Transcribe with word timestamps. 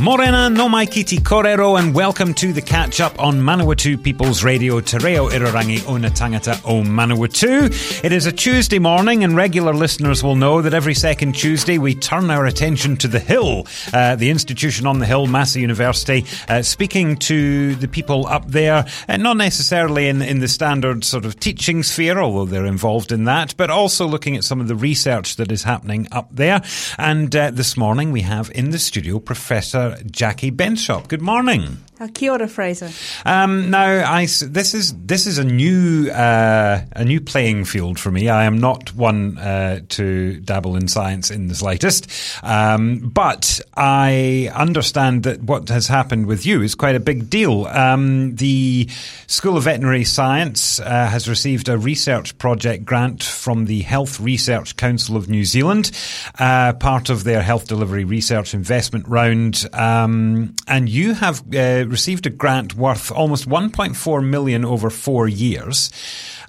Morena 0.00 0.48
no 0.48 0.68
mai 0.68 0.86
kiti 0.86 1.16
korero 1.18 1.76
and 1.76 1.92
welcome 1.92 2.32
to 2.32 2.52
the 2.52 2.62
catch 2.62 3.00
up 3.00 3.18
on 3.18 3.40
Manawatu 3.40 4.00
People's 4.00 4.44
Radio 4.44 4.80
Te 4.80 4.96
Reo 4.98 5.28
Irarangi 5.28 5.84
o 5.88 5.96
na 5.96 6.08
tangata 6.08 6.60
o 6.64 6.82
Manawatu. 6.82 8.04
It 8.04 8.12
is 8.12 8.24
a 8.24 8.30
Tuesday 8.30 8.78
morning 8.78 9.24
and 9.24 9.34
regular 9.34 9.74
listeners 9.74 10.22
will 10.22 10.36
know 10.36 10.62
that 10.62 10.72
every 10.72 10.94
second 10.94 11.34
Tuesday 11.34 11.78
we 11.78 11.96
turn 11.96 12.30
our 12.30 12.46
attention 12.46 12.96
to 12.98 13.08
the 13.08 13.18
Hill, 13.18 13.66
uh, 13.92 14.14
the 14.14 14.30
institution 14.30 14.86
on 14.86 15.00
the 15.00 15.06
Hill, 15.06 15.26
Massey 15.26 15.60
University, 15.62 16.24
uh, 16.48 16.62
speaking 16.62 17.16
to 17.16 17.74
the 17.74 17.88
people 17.88 18.26
up 18.28 18.46
there, 18.46 18.86
uh, 19.08 19.16
not 19.16 19.36
necessarily 19.36 20.06
in, 20.06 20.22
in 20.22 20.38
the 20.38 20.48
standard 20.48 21.02
sort 21.02 21.24
of 21.24 21.40
teaching 21.40 21.82
sphere, 21.82 22.20
although 22.20 22.44
they're 22.44 22.66
involved 22.66 23.10
in 23.10 23.24
that, 23.24 23.56
but 23.56 23.68
also 23.68 24.06
looking 24.06 24.36
at 24.36 24.44
some 24.44 24.60
of 24.60 24.68
the 24.68 24.76
research 24.76 25.36
that 25.36 25.50
is 25.50 25.64
happening 25.64 26.06
up 26.12 26.28
there. 26.30 26.62
And 26.98 27.34
uh, 27.34 27.50
this 27.50 27.76
morning 27.76 28.12
we 28.12 28.20
have 28.22 28.50
in 28.54 28.70
the 28.70 28.78
studio 28.78 29.18
Professor 29.18 29.87
Jackie 30.10 30.50
Benschop. 30.50 31.08
Good 31.08 31.22
morning. 31.22 31.78
Uh, 32.00 32.06
kia 32.14 32.30
ora, 32.30 32.46
Fraser. 32.46 32.90
Um, 33.26 33.70
now, 33.70 34.08
I, 34.08 34.26
this 34.26 34.72
is 34.72 34.94
this 34.94 35.26
is 35.26 35.38
a 35.38 35.44
new 35.44 36.08
uh, 36.10 36.82
a 36.92 37.04
new 37.04 37.20
playing 37.20 37.64
field 37.64 37.98
for 37.98 38.12
me. 38.12 38.28
I 38.28 38.44
am 38.44 38.58
not 38.58 38.94
one 38.94 39.36
uh, 39.36 39.80
to 39.88 40.38
dabble 40.40 40.76
in 40.76 40.86
science 40.86 41.32
in 41.32 41.48
the 41.48 41.56
slightest, 41.56 42.08
um, 42.44 43.00
but 43.00 43.60
I 43.76 44.48
understand 44.54 45.24
that 45.24 45.42
what 45.42 45.68
has 45.70 45.88
happened 45.88 46.26
with 46.26 46.46
you 46.46 46.62
is 46.62 46.76
quite 46.76 46.94
a 46.94 47.00
big 47.00 47.28
deal. 47.28 47.66
Um, 47.66 48.36
the 48.36 48.88
School 49.26 49.56
of 49.56 49.64
Veterinary 49.64 50.04
Science 50.04 50.78
uh, 50.78 50.84
has 50.84 51.28
received 51.28 51.68
a 51.68 51.76
research 51.76 52.38
project 52.38 52.84
grant 52.84 53.24
from 53.24 53.64
the 53.64 53.80
Health 53.82 54.20
Research 54.20 54.76
Council 54.76 55.16
of 55.16 55.28
New 55.28 55.44
Zealand, 55.44 55.90
uh, 56.38 56.74
part 56.74 57.10
of 57.10 57.24
their 57.24 57.42
health 57.42 57.66
delivery 57.66 58.04
research 58.04 58.54
investment 58.54 59.08
round, 59.08 59.68
um, 59.72 60.54
and 60.68 60.88
you 60.88 61.14
have 61.14 61.42
uh, 61.54 61.86
received 61.88 62.26
a 62.26 62.30
grant 62.30 62.74
worth 62.74 63.10
almost 63.10 63.48
1.4 63.48 64.24
million 64.24 64.64
over 64.64 64.90
four 64.90 65.28
years. 65.28 65.90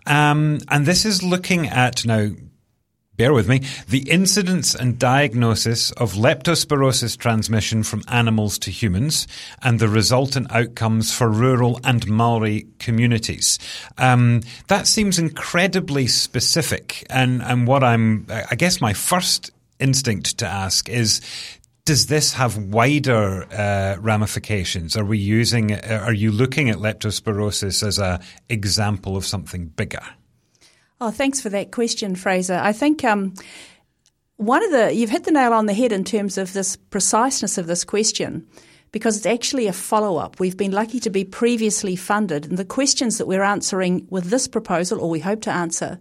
Um, 0.05 0.59
and 0.69 0.85
this 0.85 1.05
is 1.05 1.23
looking 1.23 1.67
at 1.67 2.05
now, 2.05 2.29
bear 3.15 3.33
with 3.33 3.49
me, 3.49 3.61
the 3.87 4.09
incidence 4.09 4.73
and 4.73 4.97
diagnosis 4.97 5.91
of 5.91 6.13
leptospirosis 6.13 7.17
transmission 7.17 7.83
from 7.83 8.03
animals 8.07 8.57
to 8.59 8.71
humans 8.71 9.27
and 9.61 9.79
the 9.79 9.89
resultant 9.89 10.51
outcomes 10.51 11.13
for 11.13 11.29
rural 11.29 11.79
and 11.83 12.07
Maori 12.07 12.67
communities. 12.79 13.59
Um, 13.97 14.41
that 14.67 14.87
seems 14.87 15.19
incredibly 15.19 16.07
specific. 16.07 17.05
And, 17.09 17.41
and 17.41 17.67
what 17.67 17.83
I'm, 17.83 18.25
I 18.29 18.55
guess 18.55 18.81
my 18.81 18.93
first 18.93 19.51
instinct 19.79 20.37
to 20.39 20.47
ask 20.47 20.89
is, 20.89 21.21
does 21.89 22.05
this 22.05 22.33
have 22.33 22.55
wider 22.55 23.51
uh, 23.51 23.99
ramifications? 23.99 24.95
Are 24.95 25.03
we 25.03 25.17
using? 25.17 25.73
Are 25.73 26.13
you 26.13 26.31
looking 26.31 26.69
at 26.69 26.77
leptospirosis 26.77 27.81
as 27.81 27.97
a 27.97 28.19
example 28.47 29.17
of 29.17 29.25
something 29.25 29.69
bigger? 29.69 30.03
Oh, 31.01 31.09
thanks 31.09 31.41
for 31.41 31.49
that 31.49 31.71
question, 31.71 32.13
Fraser. 32.13 32.59
I 32.61 32.73
think 32.73 33.03
um, 33.03 33.33
one 34.37 34.63
of 34.63 34.69
the 34.69 34.93
you've 34.93 35.09
hit 35.09 35.23
the 35.23 35.31
nail 35.31 35.51
on 35.51 35.65
the 35.65 35.73
head 35.73 35.91
in 35.91 36.03
terms 36.03 36.37
of 36.37 36.53
this 36.53 36.75
preciseness 36.75 37.57
of 37.57 37.65
this 37.65 37.83
question. 37.83 38.47
Because 38.91 39.17
it's 39.17 39.25
actually 39.25 39.65
a 39.65 39.73
follow 39.73 40.17
up. 40.17 40.39
We've 40.39 40.57
been 40.57 40.71
lucky 40.71 40.99
to 40.99 41.09
be 41.09 41.23
previously 41.23 41.95
funded, 41.95 42.45
and 42.45 42.57
the 42.57 42.65
questions 42.65 43.17
that 43.17 43.27
we're 43.27 43.41
answering 43.41 44.05
with 44.11 44.25
this 44.25 44.47
proposal, 44.47 44.99
or 44.99 45.09
we 45.09 45.19
hope 45.19 45.41
to 45.41 45.51
answer, 45.51 45.97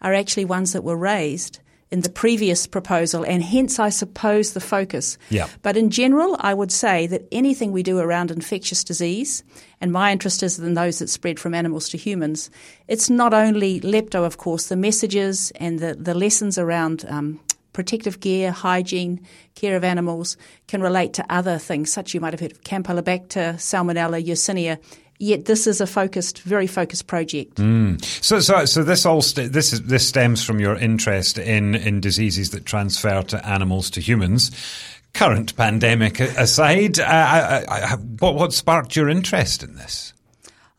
are 0.00 0.14
actually 0.14 0.44
ones 0.44 0.72
that 0.74 0.84
were 0.84 0.96
raised 0.96 1.58
in 1.94 2.00
the 2.00 2.10
previous 2.10 2.66
proposal, 2.66 3.22
and 3.22 3.40
hence, 3.40 3.78
I 3.78 3.88
suppose, 3.88 4.52
the 4.52 4.60
focus. 4.60 5.16
Yeah. 5.30 5.46
But 5.62 5.76
in 5.76 5.90
general, 5.90 6.36
I 6.40 6.52
would 6.52 6.72
say 6.72 7.06
that 7.06 7.28
anything 7.30 7.70
we 7.70 7.84
do 7.84 8.00
around 8.00 8.32
infectious 8.32 8.82
disease, 8.82 9.44
and 9.80 9.92
my 9.92 10.10
interest 10.10 10.42
is 10.42 10.58
in 10.58 10.74
those 10.74 10.98
that 10.98 11.08
spread 11.08 11.38
from 11.38 11.54
animals 11.54 11.88
to 11.90 11.96
humans, 11.96 12.50
it's 12.88 13.08
not 13.08 13.32
only 13.32 13.80
lepto, 13.82 14.26
of 14.26 14.38
course, 14.38 14.66
the 14.66 14.76
messages 14.76 15.52
and 15.60 15.78
the, 15.78 15.94
the 15.94 16.14
lessons 16.14 16.58
around 16.58 17.04
um, 17.08 17.38
protective 17.72 18.18
gear, 18.18 18.50
hygiene, 18.50 19.20
care 19.54 19.76
of 19.76 19.84
animals 19.84 20.36
can 20.66 20.82
relate 20.82 21.12
to 21.12 21.24
other 21.30 21.58
things, 21.58 21.92
such 21.92 22.12
you 22.12 22.20
might 22.20 22.32
have 22.32 22.40
heard 22.40 22.50
of 22.50 22.62
Campylobacter, 22.62 23.54
Salmonella, 23.54 24.20
Yersinia, 24.20 24.78
yet 25.24 25.46
this 25.46 25.66
is 25.66 25.80
a 25.80 25.86
focused, 25.86 26.42
very 26.42 26.66
focused 26.66 27.06
project. 27.06 27.56
Mm. 27.56 28.04
So, 28.22 28.40
so, 28.40 28.64
so 28.64 28.82
this 28.82 29.06
all 29.06 29.22
st- 29.22 29.52
this 29.52 29.72
is 29.72 29.82
this 29.82 30.06
stems 30.06 30.44
from 30.44 30.60
your 30.60 30.76
interest 30.76 31.38
in 31.38 31.74
in 31.74 32.00
diseases 32.00 32.50
that 32.50 32.66
transfer 32.66 33.22
to 33.22 33.46
animals 33.46 33.90
to 33.90 34.00
humans. 34.00 34.50
Current 35.14 35.56
pandemic 35.56 36.18
aside, 36.20 36.98
uh, 36.98 37.04
I, 37.04 37.64
I, 37.68 37.96
what 38.18 38.34
what 38.34 38.52
sparked 38.52 38.96
your 38.96 39.08
interest 39.08 39.62
in 39.62 39.76
this? 39.76 40.12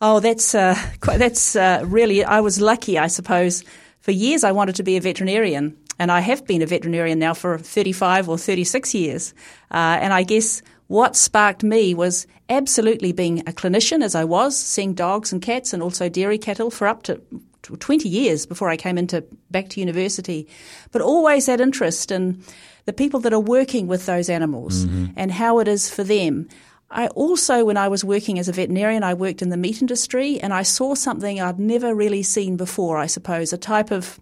Oh, 0.01 0.19
that's 0.19 0.53
uh, 0.53 0.75
quite, 1.00 1.17
that's 1.17 1.55
uh, 1.55 1.84
really. 1.85 2.23
I 2.23 2.41
was 2.41 2.61
lucky, 2.61 3.00
I 3.00 3.07
suppose. 3.07 3.63
For 4.01 4.11
years, 4.11 4.44
I 4.44 4.51
wanted 4.51 4.75
to 4.75 4.84
be 4.84 4.97
a 4.97 5.01
veterinarian, 5.01 5.75
and 5.97 6.11
I 6.11 6.19
have 6.19 6.45
been 6.45 6.61
a 6.61 6.67
veterinarian 6.67 7.17
now 7.17 7.34
for 7.34 7.57
35 7.57 8.29
or 8.29 8.38
36 8.38 8.94
years. 8.94 9.34
Uh, 9.72 9.97
and 10.00 10.13
I 10.13 10.22
guess 10.22 10.61
what 10.88 11.16
sparked 11.16 11.63
me 11.63 11.94
was 11.94 12.28
absolutely 12.50 13.12
being 13.12 13.40
a 13.41 13.51
clinician, 13.51 14.03
as 14.03 14.16
I 14.16 14.23
was, 14.23 14.57
seeing 14.57 14.94
dogs 14.94 15.31
and 15.31 15.41
cats 15.41 15.73
and 15.73 15.81
also 15.81 16.09
dairy 16.09 16.38
cattle 16.38 16.69
for 16.69 16.88
up 16.88 17.03
to 17.03 17.22
20 17.63 18.07
years 18.07 18.46
before 18.46 18.69
I 18.69 18.78
came 18.78 18.97
into 18.97 19.25
back 19.50 19.69
to 19.69 19.79
university, 19.79 20.47
but 20.91 21.01
always 21.01 21.47
that 21.47 21.59
interest 21.59 22.12
in 22.12 22.44
the 22.85 22.94
people 22.94 23.19
that 23.22 23.34
are 23.34 23.40
working 23.40 23.88
with 23.88 24.06
those 24.06 24.29
animals 24.29 24.85
mm-hmm. 24.85 25.07
and 25.16 25.31
how 25.31 25.59
it 25.59 25.68
is 25.68 25.90
for 25.90 26.03
them. 26.03 26.47
I 26.91 27.07
also, 27.07 27.66
when 27.66 27.78
I 27.78 27.88
was 27.88 28.03
working 28.03 28.38
as 28.38 28.47
a 28.47 28.52
veterinarian, 28.52 29.03
I 29.03 29.16
worked 29.16 29.41
in 29.41 29.50
the 29.50 29.57
meat 29.57 29.81
industry 29.81 30.40
and 30.40 30.53
I 30.53 30.62
saw 30.62 30.94
something 30.94 31.41
I'd 31.41 31.59
never 31.59 31.96
really 31.96 32.22
seen 32.22 32.57
before, 32.57 32.97
I 33.00 33.07
suppose, 33.07 33.52
a 33.52 33.57
type 33.57 33.90
of 33.91 34.19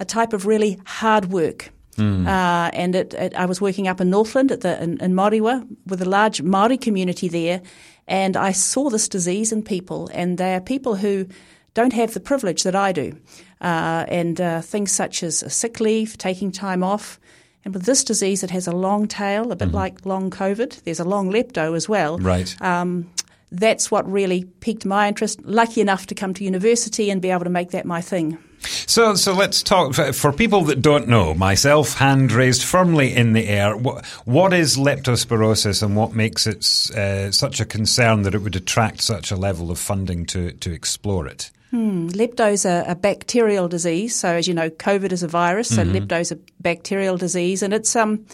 a 0.00 0.04
type 0.04 0.32
of 0.32 0.46
really 0.46 0.80
hard 0.84 1.26
work 1.26 1.70
Mm. 1.98 2.26
Uh, 2.26 2.70
and 2.72 2.94
it, 2.94 3.14
it, 3.14 3.34
I 3.34 3.46
was 3.46 3.60
working 3.60 3.88
up 3.88 4.00
in 4.00 4.10
Northland 4.10 4.52
at 4.52 4.60
the, 4.60 4.82
in, 4.82 4.98
in 5.02 5.14
Moerewa 5.14 5.66
with 5.86 6.00
a 6.00 6.08
large 6.08 6.42
Maori 6.42 6.78
community 6.78 7.28
there, 7.28 7.60
and 8.06 8.36
I 8.36 8.52
saw 8.52 8.88
this 8.88 9.08
disease 9.08 9.52
in 9.52 9.62
people, 9.62 10.08
and 10.12 10.38
they 10.38 10.54
are 10.54 10.60
people 10.60 10.96
who 10.96 11.26
don't 11.74 11.92
have 11.92 12.14
the 12.14 12.20
privilege 12.20 12.62
that 12.62 12.74
I 12.74 12.92
do, 12.92 13.16
uh, 13.60 14.04
and 14.08 14.40
uh, 14.40 14.60
things 14.60 14.92
such 14.92 15.22
as 15.22 15.44
sick 15.52 15.80
leave, 15.80 16.16
taking 16.18 16.50
time 16.52 16.82
off. 16.82 17.20
And 17.64 17.74
with 17.74 17.84
this 17.84 18.04
disease, 18.04 18.42
it 18.42 18.50
has 18.50 18.66
a 18.66 18.72
long 18.72 19.08
tail, 19.08 19.52
a 19.52 19.56
bit 19.56 19.68
mm-hmm. 19.68 19.76
like 19.76 20.06
long 20.06 20.30
COVID. 20.30 20.82
There's 20.84 21.00
a 21.00 21.04
long 21.04 21.30
lepto 21.30 21.76
as 21.76 21.88
well. 21.88 22.18
Right. 22.18 22.56
Um, 22.62 23.10
that's 23.50 23.90
what 23.90 24.10
really 24.10 24.44
piqued 24.60 24.86
my 24.86 25.08
interest. 25.08 25.44
Lucky 25.44 25.80
enough 25.80 26.06
to 26.06 26.14
come 26.14 26.34
to 26.34 26.44
university 26.44 27.10
and 27.10 27.20
be 27.20 27.30
able 27.30 27.44
to 27.44 27.50
make 27.50 27.70
that 27.70 27.84
my 27.84 28.00
thing. 28.00 28.38
So, 28.60 29.14
so 29.14 29.32
let's 29.34 29.62
talk 29.62 29.94
for 29.94 30.32
people 30.32 30.62
that 30.62 30.82
don't 30.82 31.08
know. 31.08 31.34
Myself, 31.34 31.94
hand 31.94 32.32
raised 32.32 32.62
firmly 32.62 33.14
in 33.14 33.32
the 33.32 33.46
air. 33.46 33.76
What, 33.76 34.04
what 34.24 34.52
is 34.52 34.76
leptospirosis, 34.76 35.82
and 35.82 35.96
what 35.96 36.14
makes 36.14 36.46
it 36.46 36.64
uh, 36.96 37.30
such 37.32 37.60
a 37.60 37.64
concern 37.64 38.22
that 38.22 38.34
it 38.34 38.38
would 38.38 38.56
attract 38.56 39.02
such 39.02 39.30
a 39.30 39.36
level 39.36 39.70
of 39.70 39.78
funding 39.78 40.26
to 40.26 40.52
to 40.52 40.72
explore 40.72 41.26
it? 41.26 41.50
Hmm. 41.70 42.08
Lepto 42.08 42.50
is 42.50 42.64
a, 42.64 42.84
a, 42.88 42.94
bacterial 42.94 43.68
disease. 43.68 44.16
So, 44.16 44.28
as 44.28 44.48
you 44.48 44.54
know, 44.54 44.70
COVID 44.70 45.12
is 45.12 45.22
a 45.22 45.28
virus. 45.28 45.68
So, 45.68 45.84
mm-hmm. 45.84 45.96
lepto 45.96 46.20
is 46.20 46.32
a 46.32 46.38
bacterial 46.60 47.18
disease, 47.18 47.62
and 47.62 47.74
it's 47.74 47.94
um 47.94 48.24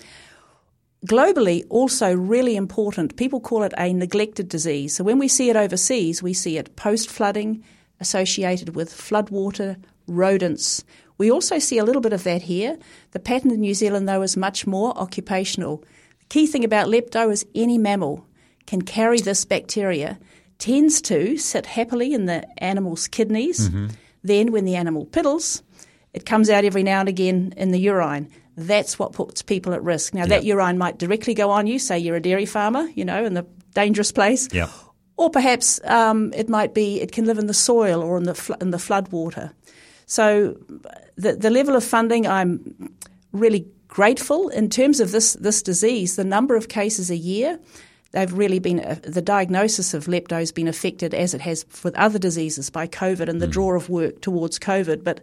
globally 1.06 1.64
also 1.68 2.14
really 2.14 2.56
important. 2.56 3.16
People 3.16 3.40
call 3.40 3.62
it 3.62 3.74
a 3.76 3.92
neglected 3.92 4.48
disease. 4.48 4.94
So 4.94 5.04
when 5.04 5.18
we 5.18 5.28
see 5.28 5.50
it 5.50 5.56
overseas, 5.56 6.22
we 6.22 6.32
see 6.32 6.56
it 6.56 6.76
post 6.76 7.10
flooding 7.10 7.62
associated 8.04 8.76
with 8.76 8.92
floodwater, 8.92 9.76
rodents. 10.06 10.84
We 11.16 11.30
also 11.30 11.58
see 11.58 11.78
a 11.78 11.84
little 11.84 12.02
bit 12.02 12.12
of 12.12 12.24
that 12.24 12.42
here. 12.42 12.76
The 13.12 13.18
pattern 13.18 13.50
in 13.50 13.60
New 13.60 13.72
Zealand, 13.72 14.06
though, 14.06 14.20
is 14.20 14.36
much 14.36 14.66
more 14.66 14.96
occupational. 14.98 15.78
The 16.18 16.26
key 16.28 16.46
thing 16.46 16.64
about 16.64 16.88
lepto 16.88 17.32
is 17.32 17.46
any 17.54 17.78
mammal 17.78 18.26
can 18.66 18.82
carry 18.82 19.20
this 19.20 19.44
bacteria 19.46 20.18
tends 20.58 21.00
to 21.02 21.38
sit 21.38 21.64
happily 21.66 22.12
in 22.12 22.26
the 22.26 22.46
animal's 22.62 23.08
kidneys. 23.08 23.68
Mm-hmm. 23.68 23.86
Then, 24.22 24.52
when 24.52 24.66
the 24.66 24.76
animal 24.76 25.06
piddles, 25.06 25.62
it 26.12 26.26
comes 26.26 26.50
out 26.50 26.64
every 26.64 26.82
now 26.82 27.00
and 27.00 27.08
again 27.08 27.54
in 27.56 27.70
the 27.70 27.80
urine. 27.80 28.28
That's 28.56 28.98
what 28.98 29.12
puts 29.12 29.42
people 29.42 29.72
at 29.72 29.82
risk. 29.82 30.14
Now, 30.14 30.20
yep. 30.20 30.28
that 30.28 30.44
urine 30.44 30.78
might 30.78 30.98
directly 30.98 31.34
go 31.34 31.50
on 31.50 31.66
you, 31.66 31.78
say 31.78 31.98
you're 31.98 32.16
a 32.16 32.20
dairy 32.20 32.46
farmer, 32.46 32.86
you 32.94 33.04
know, 33.04 33.24
in 33.24 33.34
the 33.34 33.46
dangerous 33.74 34.12
place. 34.12 34.48
Yep. 34.52 34.70
Or 35.16 35.30
perhaps 35.30 35.80
um, 35.84 36.32
it 36.34 36.48
might 36.48 36.74
be 36.74 37.00
it 37.00 37.12
can 37.12 37.24
live 37.24 37.38
in 37.38 37.46
the 37.46 37.54
soil 37.54 38.02
or 38.02 38.16
in 38.16 38.24
the 38.24 38.34
fl- 38.34 38.54
in 38.54 38.70
the 38.70 38.78
flood 38.78 39.08
water. 39.12 39.52
So 40.06 40.56
the 41.16 41.34
the 41.36 41.50
level 41.50 41.76
of 41.76 41.84
funding, 41.84 42.26
I'm 42.26 42.92
really 43.32 43.66
grateful 43.88 44.48
in 44.48 44.68
terms 44.68 45.00
of 45.00 45.12
this 45.12 45.34
this 45.34 45.62
disease. 45.62 46.16
The 46.16 46.24
number 46.24 46.56
of 46.56 46.68
cases 46.68 47.10
a 47.10 47.16
year, 47.16 47.58
they've 48.10 48.32
really 48.32 48.58
been 48.58 48.80
uh, 48.80 48.96
the 49.02 49.22
diagnosis 49.22 49.94
of 49.94 50.06
lepto 50.06 50.38
has 50.38 50.52
been 50.52 50.68
affected 50.68 51.14
as 51.14 51.32
it 51.34 51.40
has 51.40 51.64
with 51.84 51.94
other 51.96 52.18
diseases 52.18 52.70
by 52.70 52.86
COVID 52.86 53.28
and 53.28 53.40
the 53.40 53.46
mm. 53.46 53.52
draw 53.52 53.74
of 53.74 53.88
work 53.88 54.20
towards 54.20 54.58
COVID. 54.58 55.04
But 55.04 55.20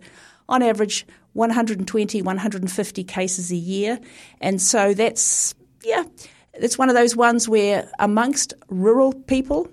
on 0.47 0.63
average, 0.63 1.05
120, 1.33 2.21
150 2.21 3.03
cases 3.03 3.51
a 3.51 3.55
year, 3.55 3.99
and 4.39 4.61
so 4.61 4.93
that's 4.93 5.53
yeah. 5.83 6.03
It's 6.53 6.77
one 6.77 6.89
of 6.89 6.95
those 6.95 7.15
ones 7.15 7.47
where 7.47 7.89
amongst 7.99 8.53
rural 8.67 9.13
people, 9.13 9.69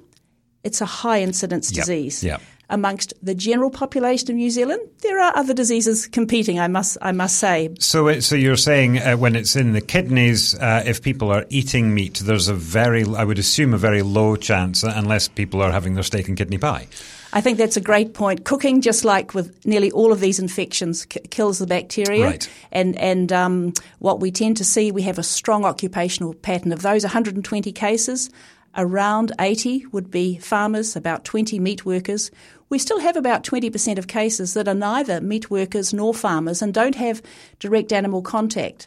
it's 0.68 0.80
a 0.82 0.86
high 0.86 1.20
incidence 1.22 1.72
yep. 1.72 1.84
disease. 1.84 2.22
Yep. 2.22 2.40
Amongst 2.70 3.14
the 3.22 3.34
general 3.34 3.70
population 3.70 4.28
of 4.30 4.36
New 4.36 4.50
Zealand, 4.50 4.82
there 5.00 5.18
are 5.18 5.34
other 5.34 5.54
diseases 5.54 6.06
competing. 6.06 6.60
I 6.60 6.68
must, 6.68 6.98
I 7.00 7.12
must 7.12 7.38
say. 7.38 7.70
So, 7.80 8.20
so 8.20 8.36
you're 8.36 8.58
saying 8.58 8.98
uh, 8.98 9.16
when 9.16 9.34
it's 9.34 9.56
in 9.56 9.72
the 9.72 9.80
kidneys, 9.80 10.54
uh, 10.54 10.82
if 10.84 11.00
people 11.00 11.32
are 11.32 11.46
eating 11.48 11.94
meat, 11.94 12.20
there's 12.22 12.48
a 12.48 12.54
very, 12.54 13.04
I 13.16 13.24
would 13.24 13.38
assume, 13.38 13.72
a 13.72 13.78
very 13.78 14.02
low 14.02 14.36
chance, 14.36 14.82
unless 14.82 15.28
people 15.28 15.62
are 15.62 15.72
having 15.72 15.94
their 15.94 16.02
steak 16.02 16.28
and 16.28 16.36
kidney 16.36 16.58
pie. 16.58 16.88
I 17.32 17.40
think 17.40 17.58
that's 17.58 17.76
a 17.76 17.80
great 17.80 18.14
point. 18.14 18.44
Cooking, 18.44 18.82
just 18.82 19.04
like 19.04 19.34
with 19.34 19.64
nearly 19.66 19.90
all 19.90 20.12
of 20.12 20.20
these 20.20 20.38
infections, 20.38 21.04
k- 21.06 21.20
kills 21.30 21.58
the 21.58 21.66
bacteria. 21.66 22.24
Right. 22.24 22.50
And 22.72 22.96
and 22.96 23.32
um, 23.32 23.72
what 23.98 24.20
we 24.20 24.30
tend 24.30 24.56
to 24.58 24.64
see, 24.64 24.92
we 24.92 25.02
have 25.02 25.18
a 25.18 25.22
strong 25.22 25.64
occupational 25.64 26.34
pattern. 26.34 26.72
Of 26.72 26.82
those 26.82 27.02
120 27.04 27.72
cases, 27.72 28.30
Around 28.78 29.32
80 29.40 29.86
would 29.86 30.08
be 30.08 30.38
farmers, 30.38 30.94
about 30.94 31.24
20 31.24 31.58
meat 31.58 31.84
workers. 31.84 32.30
We 32.68 32.78
still 32.78 33.00
have 33.00 33.16
about 33.16 33.42
20% 33.42 33.98
of 33.98 34.06
cases 34.06 34.54
that 34.54 34.68
are 34.68 34.74
neither 34.74 35.20
meat 35.20 35.50
workers 35.50 35.92
nor 35.92 36.14
farmers 36.14 36.62
and 36.62 36.72
don't 36.72 36.94
have 36.94 37.20
direct 37.58 37.92
animal 37.92 38.22
contact. 38.22 38.86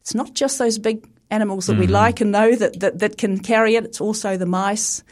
It's 0.00 0.14
not 0.14 0.34
just 0.34 0.60
those 0.60 0.78
big 0.78 1.04
animals 1.32 1.66
that 1.66 1.72
mm-hmm. 1.72 1.80
we 1.80 1.86
like 1.88 2.20
and 2.20 2.30
know 2.30 2.54
that, 2.54 2.78
that, 2.78 3.00
that 3.00 3.18
can 3.18 3.40
carry 3.40 3.74
it, 3.74 3.84
it's 3.84 4.00
also 4.00 4.36
the 4.36 4.46
mice, 4.46 5.02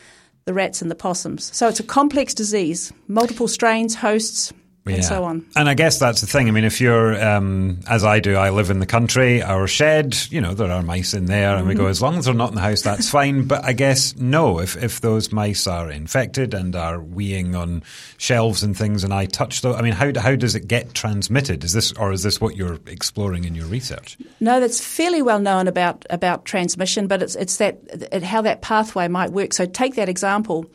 the 0.44 0.54
rats, 0.54 0.80
and 0.80 0.92
the 0.92 0.94
possums. 0.94 1.50
So 1.56 1.66
it's 1.66 1.80
a 1.80 1.84
complex 1.84 2.32
disease, 2.32 2.92
multiple 3.08 3.48
strains, 3.48 3.96
hosts, 3.96 4.52
and 4.86 5.04
so 5.04 5.24
on. 5.24 5.46
And 5.54 5.68
I 5.68 5.74
guess 5.74 5.98
that's 5.98 6.20
the 6.20 6.26
thing. 6.26 6.48
I 6.48 6.52
mean, 6.52 6.64
if 6.64 6.80
you're, 6.80 7.22
um, 7.22 7.80
as 7.88 8.04
I 8.04 8.20
do, 8.20 8.36
I 8.36 8.50
live 8.50 8.70
in 8.70 8.80
the 8.80 8.86
country, 8.86 9.42
our 9.42 9.66
shed, 9.66 10.16
you 10.30 10.40
know, 10.40 10.54
there 10.54 10.70
are 10.70 10.82
mice 10.82 11.14
in 11.14 11.26
there, 11.26 11.50
and 11.50 11.60
mm-hmm. 11.60 11.68
we 11.68 11.74
go, 11.74 11.82
mm-hmm. 11.82 11.90
as 11.90 12.02
long 12.02 12.16
as 12.16 12.24
they're 12.24 12.34
not 12.34 12.50
in 12.50 12.54
the 12.54 12.60
house, 12.60 12.82
that's 12.82 13.10
fine. 13.10 13.30
But 13.50 13.64
I 13.64 13.72
guess, 13.72 14.16
no, 14.16 14.60
if, 14.60 14.80
if 14.80 15.00
those 15.00 15.32
mice 15.32 15.66
are 15.66 15.90
infected 15.90 16.54
and 16.54 16.76
are 16.76 16.98
weeing 16.98 17.58
on 17.58 17.82
shelves 18.16 18.62
and 18.62 18.76
things, 18.76 19.02
and 19.02 19.12
I 19.12 19.26
touch 19.26 19.62
them, 19.62 19.74
I 19.74 19.82
mean, 19.82 19.92
how, 19.92 20.12
how 20.18 20.36
does 20.36 20.54
it 20.54 20.68
get 20.68 20.94
transmitted? 20.94 21.64
Is 21.64 21.72
this, 21.72 21.92
or 21.92 22.12
is 22.12 22.22
this 22.22 22.40
what 22.40 22.56
you're 22.56 22.78
exploring 22.86 23.44
in 23.44 23.54
your 23.54 23.66
research? 23.66 24.16
No, 24.38 24.60
that's 24.60 24.80
fairly 24.80 25.20
well 25.20 25.40
known 25.40 25.68
about, 25.68 26.06
about 26.10 26.44
transmission, 26.44 27.08
but 27.08 27.22
it's, 27.22 27.34
it's 27.34 27.56
that, 27.56 27.78
it, 28.12 28.22
how 28.22 28.42
that 28.42 28.62
pathway 28.62 29.08
might 29.08 29.32
work. 29.32 29.52
So 29.52 29.66
take 29.66 29.96
that 29.96 30.08
example. 30.08 30.66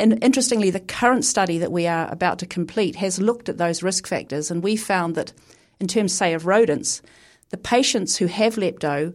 And 0.00 0.24
interestingly, 0.24 0.70
the 0.70 0.80
current 0.80 1.26
study 1.26 1.58
that 1.58 1.70
we 1.70 1.86
are 1.86 2.10
about 2.10 2.38
to 2.38 2.46
complete 2.46 2.96
has 2.96 3.20
looked 3.20 3.50
at 3.50 3.58
those 3.58 3.82
risk 3.82 4.06
factors, 4.06 4.50
and 4.50 4.62
we 4.62 4.74
found 4.74 5.14
that, 5.14 5.34
in 5.78 5.86
terms, 5.86 6.14
say, 6.14 6.32
of 6.32 6.46
rodents, 6.46 7.02
the 7.50 7.58
patients 7.58 8.16
who 8.16 8.26
have 8.26 8.54
lepto 8.54 9.14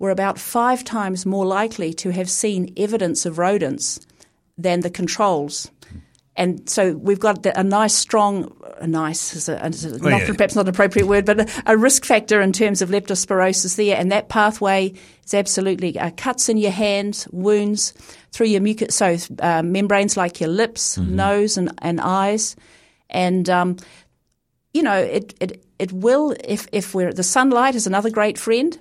were 0.00 0.10
about 0.10 0.40
five 0.40 0.82
times 0.82 1.24
more 1.24 1.46
likely 1.46 1.94
to 1.94 2.10
have 2.10 2.28
seen 2.28 2.74
evidence 2.76 3.24
of 3.24 3.38
rodents 3.38 4.00
than 4.58 4.80
the 4.80 4.90
controls. 4.90 5.70
And 6.36 6.68
so 6.68 6.96
we've 6.96 7.20
got 7.20 7.46
a 7.46 7.62
nice, 7.62 7.94
strong, 7.94 8.52
nice, 8.82 9.34
is 9.34 9.48
a, 9.48 9.66
is 9.66 9.84
a, 9.84 9.98
not, 9.98 10.20
yeah. 10.20 10.32
perhaps 10.32 10.54
not 10.54 10.62
an 10.62 10.68
appropriate 10.68 11.06
word, 11.06 11.24
but 11.24 11.40
a, 11.40 11.62
a, 11.66 11.76
risk 11.76 12.04
factor 12.04 12.40
in 12.40 12.52
terms 12.52 12.82
of 12.82 12.90
leptospirosis 12.90 13.76
there. 13.76 13.96
And 13.96 14.10
that 14.12 14.28
pathway 14.28 14.94
is 15.24 15.34
absolutely 15.34 15.98
uh, 15.98 16.10
cuts 16.16 16.48
in 16.48 16.56
your 16.56 16.70
hands, 16.70 17.28
wounds 17.32 17.92
through 18.32 18.46
your 18.46 18.60
mucus, 18.60 18.94
so 18.94 19.16
uh, 19.40 19.62
membranes 19.62 20.16
like 20.16 20.40
your 20.40 20.50
lips, 20.50 20.98
mm-hmm. 20.98 21.16
nose, 21.16 21.56
and, 21.56 21.72
and 21.82 22.00
eyes. 22.00 22.56
And, 23.10 23.48
um, 23.48 23.76
you 24.72 24.82
know, 24.82 24.98
it, 24.98 25.34
it, 25.40 25.64
it 25.78 25.92
will, 25.92 26.34
if, 26.44 26.66
if 26.72 26.94
we're, 26.94 27.12
the 27.12 27.22
sunlight 27.22 27.74
is 27.74 27.86
another 27.86 28.10
great 28.10 28.38
friend 28.38 28.78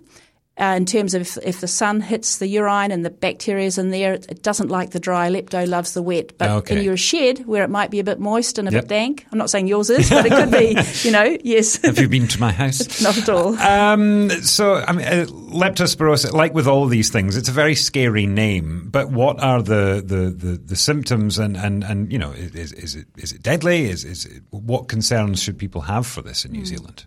uh, 0.59 0.75
in 0.77 0.85
terms 0.85 1.15
of 1.15 1.21
if, 1.23 1.38
if, 1.38 1.61
the 1.61 1.67
sun 1.67 2.00
hits 2.00 2.38
the 2.38 2.45
urine 2.45 2.91
and 2.91 3.03
the 3.03 3.09
bacteria 3.09 3.65
is 3.65 3.79
in 3.79 3.89
there, 3.89 4.13
it 4.13 4.44
doesn't 4.44 4.69
like 4.69 4.91
the 4.91 5.00
dry. 5.00 5.27
Lepto 5.27 5.67
loves 5.67 5.94
the 5.94 6.01
wet. 6.03 6.38
But 6.38 6.50
okay. 6.51 6.77
in 6.77 6.83
your 6.83 6.95
shed, 6.95 7.47
where 7.47 7.63
it 7.63 7.71
might 7.71 7.89
be 7.89 8.00
a 8.00 8.03
bit 8.03 8.19
moist 8.19 8.59
and 8.59 8.67
a 8.67 8.71
yep. 8.71 8.83
bit 8.83 8.89
dank, 8.89 9.25
I'm 9.31 9.39
not 9.39 9.50
saying 9.50 9.67
yours 9.67 9.89
is, 9.89 10.11
but 10.11 10.27
it 10.27 10.29
could 10.29 10.51
be, 10.51 10.77
you 11.07 11.11
know, 11.11 11.38
yes. 11.44 11.77
Have 11.77 11.97
you 11.97 12.07
been 12.07 12.27
to 12.27 12.39
my 12.39 12.51
house? 12.51 13.01
not 13.01 13.17
at 13.17 13.29
all. 13.29 13.57
Um, 13.57 14.29
so, 14.41 14.75
I 14.75 14.91
mean, 14.91 15.07
uh, 15.07 15.25
leptospirosis, 15.25 16.33
like 16.33 16.53
with 16.53 16.67
all 16.67 16.85
these 16.85 17.09
things, 17.09 17.35
it's 17.35 17.50
a 17.50 17.53
very 17.53 17.73
scary 17.73 18.27
name. 18.27 18.89
But 18.91 19.09
what 19.09 19.41
are 19.41 19.63
the, 19.63 20.03
the, 20.05 20.29
the, 20.29 20.57
the 20.57 20.75
symptoms 20.75 21.39
and, 21.39 21.57
and, 21.57 21.83
and, 21.83 22.11
you 22.11 22.19
know, 22.19 22.31
is, 22.31 22.73
is, 22.73 22.95
it, 22.95 23.07
is 23.17 23.31
it 23.31 23.41
deadly? 23.41 23.85
Is, 23.85 24.05
is 24.05 24.27
it, 24.27 24.44
what 24.51 24.88
concerns 24.88 25.41
should 25.41 25.57
people 25.57 25.81
have 25.81 26.05
for 26.05 26.21
this 26.21 26.45
in 26.45 26.51
New 26.51 26.61
mm. 26.61 26.67
Zealand? 26.67 27.05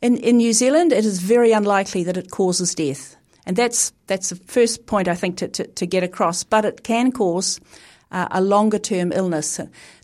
In, 0.00 0.16
in 0.18 0.36
New 0.36 0.52
Zealand, 0.52 0.92
it 0.92 1.04
is 1.04 1.20
very 1.20 1.52
unlikely 1.52 2.04
that 2.04 2.16
it 2.16 2.30
causes 2.30 2.74
death. 2.74 3.16
And 3.46 3.56
that's, 3.56 3.92
that's 4.06 4.28
the 4.28 4.36
first 4.36 4.86
point 4.86 5.08
I 5.08 5.14
think 5.14 5.38
to, 5.38 5.48
to, 5.48 5.66
to 5.66 5.86
get 5.86 6.02
across. 6.02 6.44
But 6.44 6.64
it 6.64 6.84
can 6.84 7.12
cause 7.12 7.60
uh, 8.10 8.28
a 8.30 8.40
longer 8.40 8.78
term 8.78 9.12
illness. 9.12 9.58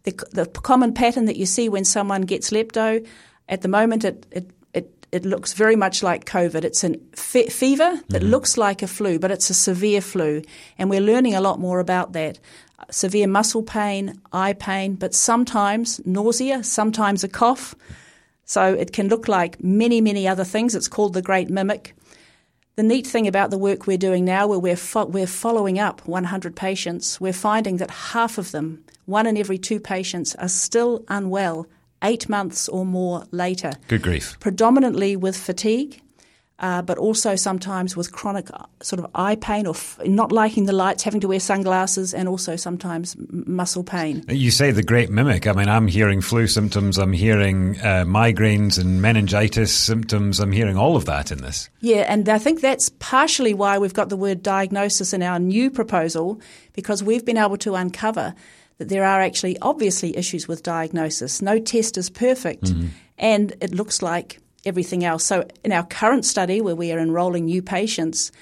The, 0.05 0.27
the 0.33 0.47
common 0.47 0.95
pattern 0.95 1.27
that 1.27 1.37
you 1.37 1.47
see 1.47 1.69
when 1.69 1.85
someone 1.85 2.23
gets 2.23 2.51
lepto, 2.51 3.07
at 3.49 3.63
the 3.63 3.69
moment 3.69 4.05
it, 4.05 4.27
it, 4.31 4.51
it, 4.73 5.07
it 5.13 5.25
looks 5.25 5.53
very 5.53 5.77
much 5.77 6.03
like 6.03 6.25
COVID. 6.25 6.65
It's 6.65 6.83
a 6.85 6.95
fe- 7.13 7.49
fever 7.49 8.01
that 8.09 8.23
mm-hmm. 8.23 8.31
looks 8.31 8.57
like 8.57 8.83
a 8.83 8.87
flu, 8.87 9.19
but 9.19 9.31
it's 9.31 9.51
a 9.51 9.55
severe 9.55 10.01
flu. 10.01 10.43
And 10.79 10.91
we're 10.91 11.01
learning 11.01 11.35
a 11.35 11.41
lot 11.41 11.61
more 11.61 11.81
about 11.81 12.13
that. 12.15 12.39
Severe 12.91 13.29
muscle 13.29 13.63
pain, 13.63 14.21
eye 14.33 14.55
pain, 14.55 14.95
but 14.95 15.15
sometimes 15.15 16.01
nausea, 16.05 16.65
sometimes 16.65 17.25
a 17.25 17.29
cough. 17.29 17.75
So 18.45 18.75
it 18.75 18.93
can 18.93 19.09
look 19.09 19.29
like 19.29 19.63
many, 19.63 20.01
many 20.01 20.29
other 20.29 20.45
things. 20.45 20.75
It's 20.75 20.89
called 20.89 21.15
the 21.15 21.23
Great 21.23 21.49
Mimic. 21.51 21.95
The 22.77 22.83
neat 22.83 23.07
thing 23.07 23.29
about 23.29 23.51
the 23.51 23.59
work 23.59 23.87
we're 23.87 23.97
doing 23.97 24.25
now, 24.25 24.49
where 24.49 24.59
we're, 24.59 24.77
fo- 24.77 25.07
we're 25.07 25.29
following 25.29 25.79
up 25.79 26.07
100 26.09 26.57
patients, 26.57 27.21
we're 27.21 27.33
finding 27.33 27.77
that 27.77 27.91
half 27.91 28.37
of 28.37 28.51
them, 28.51 28.85
one 29.07 29.27
in 29.27 29.37
every 29.37 29.59
two 29.59 29.79
patients, 29.79 30.35
are 30.37 30.49
still 30.49 31.05
unwell 31.09 31.69
eight 32.03 32.29
months 32.29 32.69
or 32.69 32.85
more 32.85 33.25
later. 33.31 33.73
Good 33.89 34.03
grief. 34.03 34.37
Predominantly 34.41 35.15
with 35.17 35.37
fatigue 35.37 36.01
uh, 36.61 36.81
but 36.83 36.99
also 36.99 37.35
sometimes 37.35 37.97
with 37.97 38.13
chronic 38.13 38.49
uh, 38.53 38.65
sort 38.81 39.01
of 39.01 39.11
eye 39.15 39.35
pain 39.35 39.67
or 39.67 39.75
f- 39.75 39.99
not 40.05 40.31
liking 40.31 40.67
the 40.67 40.73
lights, 40.73 41.03
having 41.03 41.21
to 41.21 41.29
wear 41.29 41.41
sunglasses, 41.41 42.15
and 42.15 42.29
also 42.29 42.55
sometimes 42.55 43.17
m- 43.17 43.45
muscle 43.47 43.83
pain. 43.83 44.25
You 44.29 44.53
say 44.53 44.71
the 44.71 44.83
great 44.83 45.11
mimic. 45.11 45.49
I 45.49 45.53
mean, 45.53 45.69
I'm 45.69 45.89
hearing 45.89 46.21
flu 46.21 46.47
symptoms, 46.47 46.97
I'm 46.97 47.13
hearing 47.13 47.79
uh, 47.81 48.05
migraines 48.07 48.79
and 48.79 49.03
meningitis 49.03 49.75
symptoms, 49.75 50.39
I'm 50.39 50.53
hearing 50.53 50.77
all 50.77 50.95
of 50.95 51.07
that 51.07 51.33
in 51.33 51.39
this. 51.39 51.69
Yeah, 51.81 52.07
and 52.09 52.29
I 52.29 52.39
think 52.39 52.61
that's 52.61 52.89
partially 53.01 53.53
why 53.53 53.79
we've 53.79 53.95
got 53.95 54.09
the 54.09 54.17
word 54.17 54.43
diagnosis 54.43 55.13
in 55.13 55.23
our 55.23 55.41
new 55.41 55.71
proposal, 55.71 56.41
because 56.73 57.03
we've 57.03 57.25
been 57.25 57.39
able 57.39 57.57
to 57.59 57.75
uncover 57.75 58.33
that 58.79 58.89
there 58.89 59.05
are 59.05 59.21
actually 59.21 59.59
obviously 59.61 60.17
issues 60.17 60.47
with 60.47 60.63
diagnosis. 60.63 61.43
No 61.43 61.59
test 61.59 61.99
is 61.99 62.11
perfect, 62.11 62.65
mm-hmm. 62.65 62.89
and 63.19 63.55
it 63.61 63.73
looks 63.73 64.03
like 64.03 64.39
everything 64.67 65.05
else. 65.05 65.25
So 65.25 65.47
in 65.65 65.73
our 65.73 65.85
current 65.85 66.25
study, 66.25 66.61
where 66.61 66.77
we 66.77 66.93
are 66.93 66.99
enrolling 66.99 67.47
new 67.47 67.63
patients, 67.63 68.33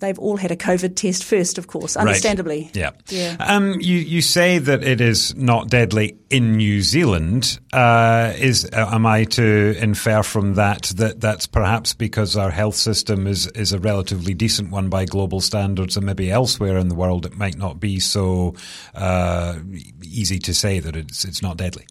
they've 0.00 0.18
all 0.18 0.36
had 0.36 0.50
a 0.50 0.56
COVID 0.56 0.96
test 0.96 1.24
first, 1.24 1.58
of 1.58 1.66
course, 1.66 1.96
understandably. 1.96 2.64
Right. 2.64 2.76
Yeah. 2.76 2.90
yeah. 3.08 3.36
Um, 3.40 3.80
you, 3.80 3.96
you 3.96 4.20
say 4.20 4.58
that 4.58 4.84
it 4.84 5.00
is 5.00 5.34
not 5.34 5.68
deadly 5.68 6.16
in 6.30 6.56
New 6.56 6.82
Zealand. 6.82 7.58
Uh, 7.72 8.32
is 8.36 8.68
uh, 8.72 8.88
am 8.92 9.06
I 9.06 9.24
to 9.24 9.74
infer 9.78 10.22
from 10.22 10.54
that 10.54 10.84
that 10.96 11.20
that's 11.20 11.46
perhaps 11.46 11.94
because 11.94 12.36
our 12.36 12.50
health 12.50 12.76
system 12.76 13.26
is 13.26 13.46
is 13.48 13.72
a 13.72 13.78
relatively 13.78 14.34
decent 14.34 14.70
one 14.70 14.88
by 14.88 15.04
global 15.04 15.40
standards, 15.40 15.96
and 15.96 16.06
maybe 16.06 16.30
elsewhere 16.30 16.76
in 16.76 16.88
the 16.88 16.94
world 16.94 17.26
it 17.26 17.36
might 17.36 17.56
not 17.56 17.80
be 17.80 17.98
so 18.00 18.54
uh, 18.94 19.58
easy 20.02 20.38
to 20.38 20.54
say 20.54 20.80
that 20.80 20.96
it's 20.96 21.24
it's 21.24 21.42
not 21.42 21.56
deadly 21.56 21.86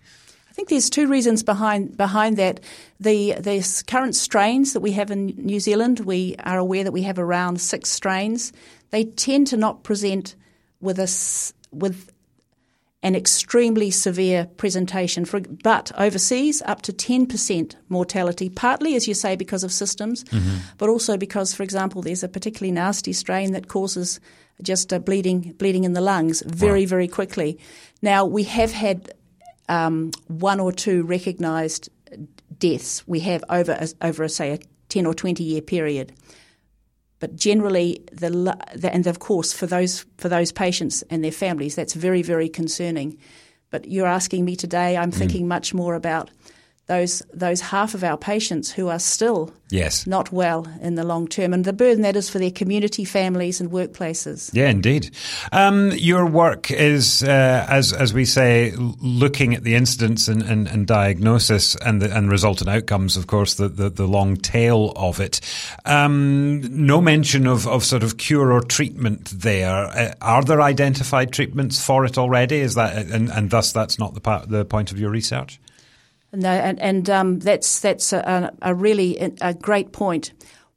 think 0.57 0.69
there's 0.69 0.89
two 0.89 1.07
reasons 1.07 1.43
behind 1.43 1.95
behind 1.95 2.37
that. 2.37 2.59
The 2.99 3.33
the 3.33 3.83
current 3.85 4.15
strains 4.15 4.73
that 4.73 4.79
we 4.79 4.93
have 4.93 5.11
in 5.11 5.27
New 5.37 5.59
Zealand, 5.59 5.99
we 5.99 6.35
are 6.43 6.57
aware 6.57 6.83
that 6.83 6.91
we 6.91 7.03
have 7.03 7.19
around 7.19 7.61
six 7.61 7.91
strains. 7.91 8.51
They 8.89 9.05
tend 9.05 9.47
to 9.47 9.57
not 9.57 9.83
present 9.83 10.35
with 10.81 10.97
us 10.97 11.53
with 11.71 12.11
an 13.03 13.15
extremely 13.15 13.91
severe 13.91 14.47
presentation. 14.57 15.25
For, 15.25 15.41
but 15.41 15.91
overseas, 15.95 16.63
up 16.65 16.81
to 16.83 16.91
10% 16.91 17.75
mortality, 17.89 18.49
partly, 18.49 18.95
as 18.95 19.07
you 19.07 19.13
say, 19.13 19.35
because 19.35 19.63
of 19.63 19.71
systems, 19.71 20.23
mm-hmm. 20.23 20.57
but 20.79 20.89
also 20.89 21.17
because, 21.17 21.53
for 21.53 21.61
example, 21.61 22.01
there's 22.01 22.23
a 22.23 22.27
particularly 22.27 22.71
nasty 22.71 23.13
strain 23.13 23.51
that 23.51 23.67
causes 23.67 24.19
just 24.63 24.91
a 24.91 24.99
bleeding, 24.99 25.53
bleeding 25.59 25.83
in 25.83 25.93
the 25.93 26.01
lungs 26.01 26.41
very, 26.47 26.81
wow. 26.81 26.89
very 26.89 27.07
quickly. 27.07 27.59
Now, 28.01 28.25
we 28.25 28.43
have 28.43 28.71
had 28.71 29.13
um, 29.69 30.12
one 30.27 30.59
or 30.59 30.71
two 30.71 31.03
recognised 31.03 31.89
deaths. 32.57 33.07
We 33.07 33.19
have 33.21 33.43
over, 33.50 33.79
over, 34.01 34.24
a, 34.24 34.29
say, 34.29 34.51
a 34.51 34.59
10 34.89 35.05
or 35.05 35.13
20 35.13 35.43
year 35.43 35.62
period. 35.62 36.13
But 37.19 37.36
generally, 37.36 38.03
the, 38.12 38.29
the, 38.75 38.93
and 38.93 39.07
of 39.07 39.19
course 39.19 39.51
for 39.51 39.65
those 39.65 40.05
for 40.17 40.29
those 40.29 40.51
patients 40.51 41.03
and 41.09 41.24
their 41.24 41.31
families, 41.31 41.74
that's 41.74 41.93
very 41.93 42.21
very 42.21 42.47
concerning. 42.47 43.17
But 43.71 43.88
you're 43.88 44.07
asking 44.07 44.45
me 44.45 44.55
today. 44.55 44.95
I'm 44.95 45.12
mm. 45.12 45.15
thinking 45.15 45.47
much 45.47 45.74
more 45.74 45.95
about 45.95 46.29
those 46.88 47.22
those 47.34 47.60
half 47.60 47.94
of 47.94 48.03
our 48.03 48.17
patients 48.17 48.72
who 48.72 48.88
are 48.88 49.00
still 49.00 49.53
yes. 49.70 50.08
not 50.08 50.32
well 50.32 50.65
in 50.82 50.96
the 50.96 51.03
long 51.03 51.27
term, 51.27 51.53
and 51.53 51.65
the 51.65 51.74
burden 51.74 52.01
that 52.03 52.15
is 52.15 52.29
for 52.29 52.39
their 52.39 52.51
community, 52.51 53.03
families, 53.03 53.60
and 53.60 53.72
workplaces. 53.72 54.50
Yeah, 54.53 54.70
indeed. 54.70 55.12
Um, 55.51 55.91
your 55.91 56.25
work 56.25 56.72
is, 56.72 57.24
uh, 57.24 57.65
as 57.70 57.91
as 57.91 58.13
we 58.13 58.24
say, 58.24 58.74
looking 58.77 59.53
at 59.53 59.65
the 59.65 59.75
incidence 59.75 60.29
and, 60.29 60.41
and, 60.41 60.67
and 60.67 60.88
diagnosis 60.88 61.75
and 61.75 62.01
the, 62.01 62.15
and 62.15 62.32
resultant 62.32 62.70
outcomes. 62.70 63.17
Of 63.17 63.27
course, 63.27 63.56
the, 63.56 63.67
the, 63.67 63.89
the 63.89 64.08
long 64.08 64.38
tail 64.38 64.94
of 64.96 65.20
it. 65.20 65.41
Um, 65.86 66.62
no 66.86 67.01
mention 67.01 67.48
of, 67.48 67.67
of 67.67 67.84
sort 67.84 68.03
of 68.03 68.17
cure 68.17 68.53
or 68.53 68.62
treatment 68.62 69.25
there. 69.25 69.88
Uh, 69.88 70.13
are 70.22 70.44
there 70.44 70.62
identified 70.62 71.34
treatments 71.34 71.84
for 71.84 72.06
it 72.06 72.17
already? 72.17 72.58
Is 72.58 72.75
that 72.75 73.08
and, 73.08 73.29
and 73.29 73.50
thus 73.50 73.74
that's 73.74 74.00
not 74.00 74.13
the 74.13 74.22
part, 74.22 74.48
the 74.48 74.63
point 74.63 74.94
of 74.94 75.00
your 75.00 75.10
research? 75.10 75.60
No, 76.38 76.51
and, 76.51 76.79
and 76.79 77.10
um, 77.10 77.39
that's 77.39 77.79
that's 77.79 78.13
a, 78.13 78.53
a, 78.62 78.75
really 78.75 79.17
a 79.41 79.56
great 79.56 79.91
point. 79.91 80.34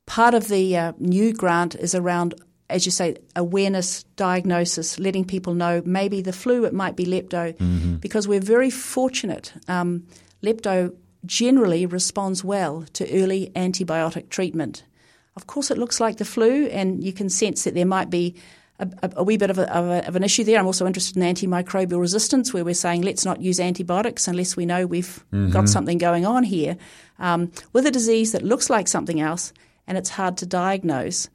Part 0.06 0.32
of 0.32 0.48
the 0.48 0.74
uh, 0.74 0.92
new 0.98 1.34
grant 1.34 1.74
is 1.74 1.94
around, 1.94 2.34
as 2.70 2.86
you 2.86 2.90
say, 2.90 3.16
awareness, 3.36 4.04
diagnosis, 4.16 4.98
letting 4.98 5.26
people 5.26 5.52
know 5.52 5.82
maybe 5.84 6.22
the 6.22 6.32
flu, 6.32 6.64
it 6.64 6.72
might 6.72 6.96
be 6.96 7.04
lepto, 7.04 7.54
mm-hmm. 7.58 7.96
because 7.96 8.26
we're 8.26 8.40
very 8.40 8.70
fortunate. 8.70 9.52
Um, 9.68 10.06
lepto 10.42 10.96
generally 11.26 11.84
responds 11.84 12.42
well 12.42 12.86
to 12.94 13.22
early 13.22 13.52
antibiotic 13.54 14.30
treatment. 14.30 14.84
Of 15.36 15.46
course, 15.46 15.70
it 15.70 15.76
looks 15.76 16.00
like 16.00 16.16
the 16.16 16.24
flu, 16.24 16.68
and 16.68 17.04
you 17.04 17.12
can 17.12 17.28
sense 17.28 17.64
that 17.64 17.74
there 17.74 17.84
might 17.84 18.08
be 18.08 18.34
a, 18.80 19.10
a 19.16 19.24
wee 19.24 19.36
bit 19.36 19.50
of, 19.50 19.58
a, 19.58 19.72
of, 19.74 20.08
of, 20.08 20.16
an 20.16 20.24
issue 20.24 20.44
there. 20.44 20.58
I'm 20.58 20.66
also 20.66 20.86
interested 20.86 21.16
in 21.16 21.22
antimicrobial 21.22 22.00
resistance, 22.00 22.52
where 22.52 22.64
we're 22.64 22.74
saying 22.74 23.02
let's 23.02 23.24
not 23.24 23.40
use 23.40 23.60
antibiotics 23.60 24.28
unless 24.28 24.56
we 24.56 24.66
know 24.66 24.86
we've 24.86 25.24
mm-hmm. 25.32 25.50
got 25.50 25.68
something 25.68 25.98
going 25.98 26.26
on 26.26 26.42
here. 26.44 26.76
Um, 27.18 27.52
with 27.72 27.86
a 27.86 27.90
disease 27.90 28.32
that 28.32 28.42
looks 28.42 28.70
like 28.70 28.88
something 28.88 29.20
else 29.20 29.52
and 29.86 29.98
it's 29.98 30.10
hard 30.10 30.36
to 30.38 30.46
diagnose, 30.46 31.28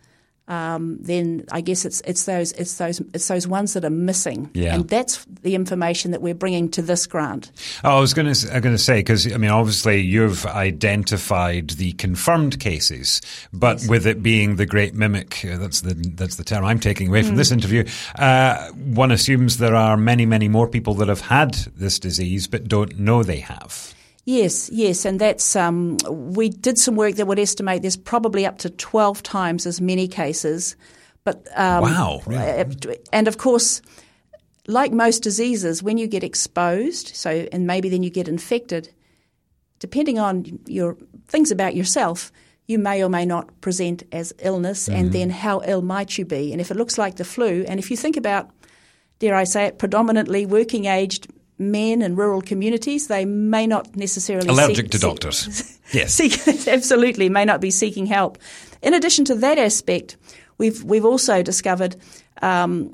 um, 0.47 0.97
then 1.01 1.45
I 1.51 1.61
guess 1.61 1.85
it's 1.85 2.01
it's 2.01 2.25
those 2.25 2.51
it's 2.53 2.77
those 2.77 3.01
it's 3.13 3.27
those 3.27 3.47
ones 3.47 3.73
that 3.73 3.83
are 3.83 3.89
missing, 3.89 4.51
yeah. 4.53 4.75
and 4.75 4.87
that's 4.87 5.25
the 5.41 5.55
information 5.55 6.11
that 6.11 6.21
we're 6.21 6.35
bringing 6.35 6.69
to 6.71 6.83
this 6.83 7.07
grant. 7.07 7.51
Oh, 7.83 7.97
I 7.97 7.99
was 7.99 8.13
going 8.13 8.31
to 8.31 8.47
going 8.61 8.75
to 8.75 8.77
say 8.77 8.99
because 8.99 9.31
I 9.31 9.37
mean 9.37 9.49
obviously 9.49 10.01
you've 10.01 10.45
identified 10.45 11.71
the 11.71 11.93
confirmed 11.93 12.59
cases, 12.59 13.21
but 13.53 13.79
yes. 13.79 13.89
with 13.89 14.05
it 14.05 14.21
being 14.21 14.57
the 14.57 14.67
great 14.67 14.93
mimic, 14.93 15.43
uh, 15.45 15.57
that's 15.57 15.81
the 15.81 15.95
that's 15.95 16.35
the 16.35 16.43
term 16.43 16.63
I'm 16.63 16.79
taking 16.79 17.07
away 17.07 17.23
from 17.23 17.33
mm. 17.33 17.37
this 17.37 17.51
interview. 17.51 17.83
Uh, 18.13 18.69
one 18.71 19.11
assumes 19.11 19.57
there 19.57 19.75
are 19.75 19.97
many 19.97 20.27
many 20.27 20.47
more 20.47 20.67
people 20.67 20.93
that 20.95 21.07
have 21.07 21.21
had 21.21 21.55
this 21.75 21.97
disease 21.97 22.45
but 22.45 22.67
don't 22.67 22.99
know 22.99 23.23
they 23.23 23.39
have. 23.39 23.94
Yes, 24.25 24.71
yes, 24.73 25.05
and 25.05 25.21
that's 25.21 25.55
um, 25.55 25.97
we 26.09 26.49
did 26.49 26.79
some 26.79 26.95
work 26.95 27.15
that 27.15 27.27
would 27.27 27.37
estimate 27.37 27.83
there's 27.83 27.95
probably 27.95 28.43
up 28.43 28.57
to 28.59 28.71
twelve 28.71 29.21
times 29.21 29.67
as 29.67 29.79
many 29.79 30.07
cases. 30.07 30.75
But 31.23 31.47
um, 31.55 31.83
wow, 31.83 32.21
and 33.13 33.27
of 33.27 33.37
course, 33.37 33.81
like 34.67 34.91
most 34.91 35.21
diseases, 35.21 35.83
when 35.83 35.99
you 35.99 36.07
get 36.07 36.23
exposed, 36.23 37.15
so 37.15 37.47
and 37.51 37.67
maybe 37.67 37.87
then 37.87 38.01
you 38.01 38.09
get 38.09 38.27
infected, 38.27 38.91
depending 39.77 40.17
on 40.17 40.59
your 40.65 40.97
things 41.27 41.51
about 41.51 41.75
yourself, 41.75 42.31
you 42.65 42.79
may 42.79 43.03
or 43.03 43.09
may 43.09 43.27
not 43.27 43.61
present 43.61 44.01
as 44.11 44.33
illness, 44.39 44.89
mm-hmm. 44.89 44.99
and 44.99 45.11
then 45.11 45.29
how 45.29 45.61
ill 45.65 45.83
might 45.83 46.17
you 46.17 46.25
be? 46.25 46.51
And 46.51 46.59
if 46.59 46.71
it 46.71 46.77
looks 46.77 46.97
like 46.97 47.17
the 47.17 47.25
flu, 47.25 47.63
and 47.67 47.79
if 47.79 47.91
you 47.91 47.97
think 47.97 48.17
about, 48.17 48.49
dare 49.19 49.35
I 49.35 49.43
say 49.43 49.65
it, 49.65 49.77
predominantly 49.77 50.47
working 50.47 50.85
aged 50.85 51.27
men 51.57 52.01
in 52.01 52.15
rural 52.15 52.41
communities, 52.41 53.07
they 53.07 53.25
may 53.25 53.65
not 53.65 53.95
necessarily 53.95 54.47
allergic 54.47 54.85
seek, 54.85 54.91
to 54.91 54.99
doctors. 54.99 55.79
yes, 55.91 56.13
seek, 56.13 56.47
absolutely 56.67 57.29
may 57.29 57.45
not 57.45 57.61
be 57.61 57.71
seeking 57.71 58.05
help. 58.05 58.37
In 58.81 58.93
addition 58.93 59.25
to 59.25 59.35
that 59.35 59.57
aspect, 59.57 60.17
we've 60.57 60.83
we've 60.83 61.05
also 61.05 61.41
discovered, 61.41 61.95
um, 62.41 62.93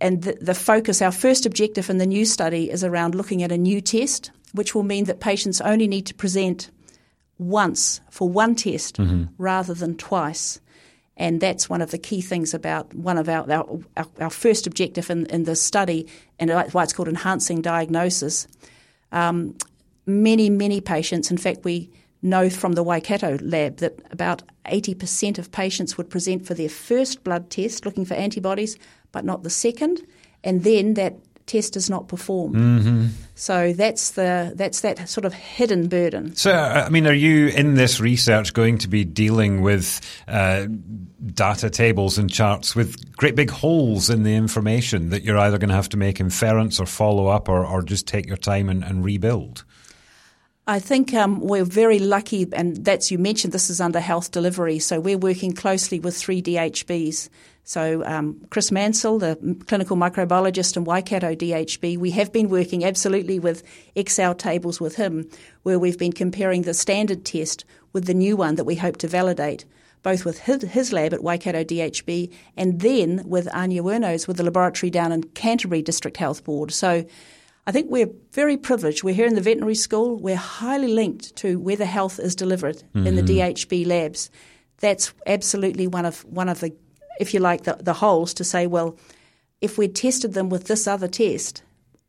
and 0.00 0.22
the, 0.22 0.38
the 0.40 0.54
focus, 0.54 1.02
our 1.02 1.12
first 1.12 1.46
objective 1.46 1.90
in 1.90 1.98
the 1.98 2.06
new 2.06 2.24
study 2.24 2.70
is 2.70 2.84
around 2.84 3.14
looking 3.14 3.42
at 3.42 3.52
a 3.52 3.58
new 3.58 3.80
test, 3.80 4.30
which 4.52 4.74
will 4.74 4.84
mean 4.84 5.04
that 5.04 5.20
patients 5.20 5.60
only 5.60 5.88
need 5.88 6.06
to 6.06 6.14
present 6.14 6.70
once 7.38 8.00
for 8.10 8.28
one 8.28 8.54
test 8.54 8.96
mm-hmm. 8.96 9.24
rather 9.38 9.74
than 9.74 9.96
twice. 9.96 10.60
And 11.18 11.40
that's 11.40 11.68
one 11.68 11.82
of 11.82 11.90
the 11.90 11.98
key 11.98 12.20
things 12.20 12.54
about 12.54 12.94
one 12.94 13.18
of 13.18 13.28
our, 13.28 13.50
our, 13.50 14.06
our 14.20 14.30
first 14.30 14.66
objective 14.66 15.10
in, 15.10 15.26
in 15.26 15.44
this 15.44 15.60
study, 15.60 16.06
and 16.38 16.50
why 16.72 16.84
it's 16.84 16.92
called 16.92 17.08
enhancing 17.08 17.60
diagnosis. 17.60 18.46
Um, 19.10 19.56
many, 20.06 20.48
many 20.48 20.80
patients, 20.80 21.30
in 21.30 21.36
fact, 21.36 21.64
we 21.64 21.90
know 22.22 22.48
from 22.48 22.72
the 22.72 22.82
Waikato 22.82 23.36
lab 23.40 23.78
that 23.78 23.98
about 24.10 24.42
80% 24.66 25.38
of 25.38 25.50
patients 25.52 25.96
would 25.96 26.10
present 26.10 26.46
for 26.46 26.54
their 26.54 26.68
first 26.68 27.24
blood 27.24 27.50
test 27.50 27.84
looking 27.84 28.04
for 28.04 28.14
antibodies, 28.14 28.76
but 29.12 29.24
not 29.24 29.42
the 29.42 29.50
second. 29.50 30.00
And 30.44 30.62
then 30.62 30.94
that 30.94 31.16
test 31.48 31.76
is 31.76 31.90
not 31.90 32.06
performed. 32.06 32.54
Mm-hmm. 32.54 33.06
So 33.34 33.72
that's 33.72 34.12
the 34.12 34.52
that's 34.54 34.82
that 34.82 35.08
sort 35.08 35.24
of 35.24 35.32
hidden 35.32 35.88
burden. 35.88 36.34
So, 36.36 36.52
uh, 36.52 36.84
I 36.86 36.90
mean, 36.90 37.06
are 37.06 37.12
you 37.12 37.48
in 37.48 37.74
this 37.74 38.00
research 38.00 38.52
going 38.52 38.78
to 38.78 38.88
be 38.88 39.04
dealing 39.04 39.62
with 39.62 40.00
uh, 40.28 40.66
data 41.34 41.70
tables 41.70 42.18
and 42.18 42.32
charts 42.32 42.76
with 42.76 43.16
great 43.16 43.34
big 43.34 43.50
holes 43.50 44.10
in 44.10 44.22
the 44.22 44.34
information 44.34 45.10
that 45.10 45.22
you're 45.22 45.38
either 45.38 45.58
going 45.58 45.70
to 45.70 45.74
have 45.74 45.88
to 45.90 45.96
make 45.96 46.20
inference 46.20 46.78
or 46.78 46.86
follow 46.86 47.26
up 47.26 47.48
or, 47.48 47.64
or 47.64 47.82
just 47.82 48.06
take 48.06 48.26
your 48.26 48.36
time 48.36 48.68
and, 48.68 48.84
and 48.84 49.04
rebuild? 49.04 49.64
I 50.68 50.78
think 50.78 51.12
um, 51.14 51.40
we're 51.40 51.64
very 51.64 51.98
lucky, 51.98 52.46
and 52.52 52.84
that's 52.84 53.10
you 53.10 53.18
mentioned 53.18 53.52
this 53.52 53.70
is 53.70 53.80
under 53.80 53.98
health 53.98 54.30
delivery, 54.30 54.78
so 54.78 55.00
we're 55.00 55.18
working 55.18 55.52
closely 55.52 55.98
with 55.98 56.16
three 56.16 56.40
DHBs 56.40 57.28
so 57.68 58.02
um, 58.06 58.40
Chris 58.48 58.72
Mansell, 58.72 59.18
the 59.18 59.36
clinical 59.66 59.94
microbiologist 59.94 60.78
in 60.78 60.84
Waikato 60.84 61.34
DHB, 61.34 61.98
we 61.98 62.10
have 62.12 62.32
been 62.32 62.48
working 62.48 62.82
absolutely 62.82 63.38
with 63.38 63.62
Excel 63.94 64.34
tables 64.34 64.80
with 64.80 64.96
him, 64.96 65.28
where 65.64 65.78
we've 65.78 65.98
been 65.98 66.14
comparing 66.14 66.62
the 66.62 66.72
standard 66.72 67.26
test 67.26 67.66
with 67.92 68.06
the 68.06 68.14
new 68.14 68.38
one 68.38 68.54
that 68.54 68.64
we 68.64 68.76
hope 68.76 68.96
to 68.96 69.06
validate, 69.06 69.66
both 70.02 70.24
with 70.24 70.38
his, 70.38 70.62
his 70.62 70.94
lab 70.94 71.12
at 71.12 71.22
Waikato 71.22 71.62
DHB 71.62 72.32
and 72.56 72.80
then 72.80 73.22
with 73.26 73.46
Anja 73.48 73.82
Werno 73.82 74.26
with 74.26 74.38
the 74.38 74.44
laboratory 74.44 74.88
down 74.88 75.12
in 75.12 75.24
Canterbury 75.24 75.82
District 75.82 76.16
Health 76.16 76.44
Board. 76.44 76.72
So 76.72 77.04
I 77.68 77.70
think 77.70 77.90
we're 77.90 78.10
very 78.32 78.56
privileged. 78.56 79.04
We're 79.04 79.14
here 79.14 79.26
in 79.26 79.34
the 79.34 79.42
veterinary 79.42 79.74
school. 79.74 80.16
We're 80.16 80.36
highly 80.36 80.88
linked 80.88 81.36
to 81.36 81.60
where 81.60 81.76
the 81.76 81.84
health 81.84 82.18
is 82.18 82.34
delivered 82.34 82.78
mm-hmm. 82.78 83.06
in 83.06 83.14
the 83.14 83.22
mm-hmm. 83.22 83.52
DHB 83.52 83.86
labs. 83.86 84.30
That's 84.78 85.12
absolutely 85.26 85.86
one 85.86 86.06
of 86.06 86.24
one 86.24 86.48
of 86.48 86.60
the 86.60 86.72
if 87.18 87.34
you 87.34 87.40
like, 87.40 87.64
the, 87.64 87.76
the 87.80 87.92
holes 87.92 88.32
to 88.34 88.44
say, 88.44 88.66
well, 88.66 88.96
if 89.60 89.76
we'd 89.76 89.94
tested 89.94 90.34
them 90.34 90.48
with 90.48 90.64
this 90.64 90.86
other 90.86 91.08
test, 91.08 91.62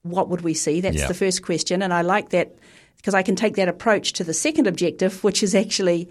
what 0.03 0.29
would 0.29 0.41
we 0.41 0.53
see? 0.53 0.81
That's 0.81 0.97
yeah. 0.97 1.07
the 1.07 1.13
first 1.13 1.43
question. 1.43 1.81
And 1.81 1.93
I 1.93 2.01
like 2.01 2.29
that 2.29 2.55
because 2.97 3.13
I 3.13 3.23
can 3.23 3.35
take 3.35 3.55
that 3.55 3.67
approach 3.67 4.13
to 4.13 4.23
the 4.23 4.33
second 4.33 4.67
objective, 4.67 5.23
which 5.23 5.43
is 5.43 5.55
actually 5.55 6.09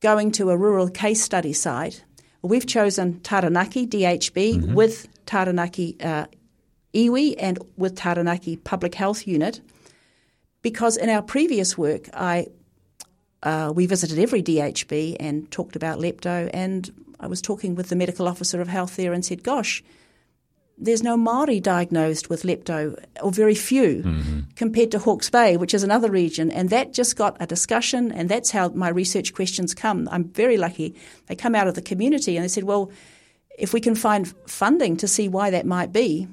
going 0.00 0.30
to 0.32 0.50
a 0.50 0.56
rural 0.56 0.88
case 0.88 1.22
study 1.22 1.52
site. 1.52 2.02
We've 2.42 2.66
chosen 2.66 3.20
Taranaki 3.20 3.86
DHB 3.86 4.54
mm-hmm. 4.54 4.74
with 4.74 5.08
Taranaki 5.26 5.96
uh, 6.00 6.26
iwi 6.96 7.34
and 7.38 7.58
with 7.76 7.96
Taranaki 7.96 8.56
Public 8.56 8.94
Health 8.94 9.26
Unit 9.26 9.60
because 10.62 10.96
in 10.96 11.08
our 11.08 11.22
previous 11.22 11.78
work, 11.78 12.08
I 12.12 12.48
uh, 13.42 13.72
we 13.74 13.86
visited 13.86 14.18
every 14.18 14.42
DHB 14.42 15.16
and 15.20 15.48
talked 15.52 15.76
about 15.76 16.00
lepto 16.00 16.50
and 16.52 16.90
I 17.20 17.28
was 17.28 17.40
talking 17.40 17.74
with 17.74 17.88
the 17.88 17.96
medical 17.96 18.26
officer 18.26 18.60
of 18.60 18.68
health 18.68 18.96
there 18.96 19.12
and 19.12 19.24
said, 19.24 19.42
gosh, 19.42 19.82
there's 20.78 21.02
no 21.02 21.16
Maori 21.16 21.60
diagnosed 21.60 22.28
with 22.28 22.42
lepto, 22.42 23.02
or 23.22 23.30
very 23.30 23.54
few, 23.54 24.02
mm-hmm. 24.02 24.40
compared 24.56 24.90
to 24.90 24.98
Hawke's 24.98 25.30
Bay, 25.30 25.56
which 25.56 25.72
is 25.72 25.82
another 25.82 26.10
region. 26.10 26.50
And 26.50 26.68
that 26.70 26.92
just 26.92 27.16
got 27.16 27.36
a 27.40 27.46
discussion, 27.46 28.12
and 28.12 28.28
that's 28.28 28.50
how 28.50 28.68
my 28.68 28.90
research 28.90 29.32
questions 29.32 29.74
come. 29.74 30.06
I'm 30.12 30.24
very 30.24 30.58
lucky. 30.58 30.94
They 31.26 31.36
come 31.36 31.54
out 31.54 31.68
of 31.68 31.76
the 31.76 31.82
community, 31.82 32.36
and 32.36 32.44
they 32.44 32.48
said, 32.48 32.64
well, 32.64 32.90
if 33.58 33.72
we 33.72 33.80
can 33.80 33.94
find 33.94 34.28
funding 34.46 34.98
to 34.98 35.08
see 35.08 35.28
why 35.28 35.48
that 35.50 35.64
might 35.64 35.92
be, 35.92 36.28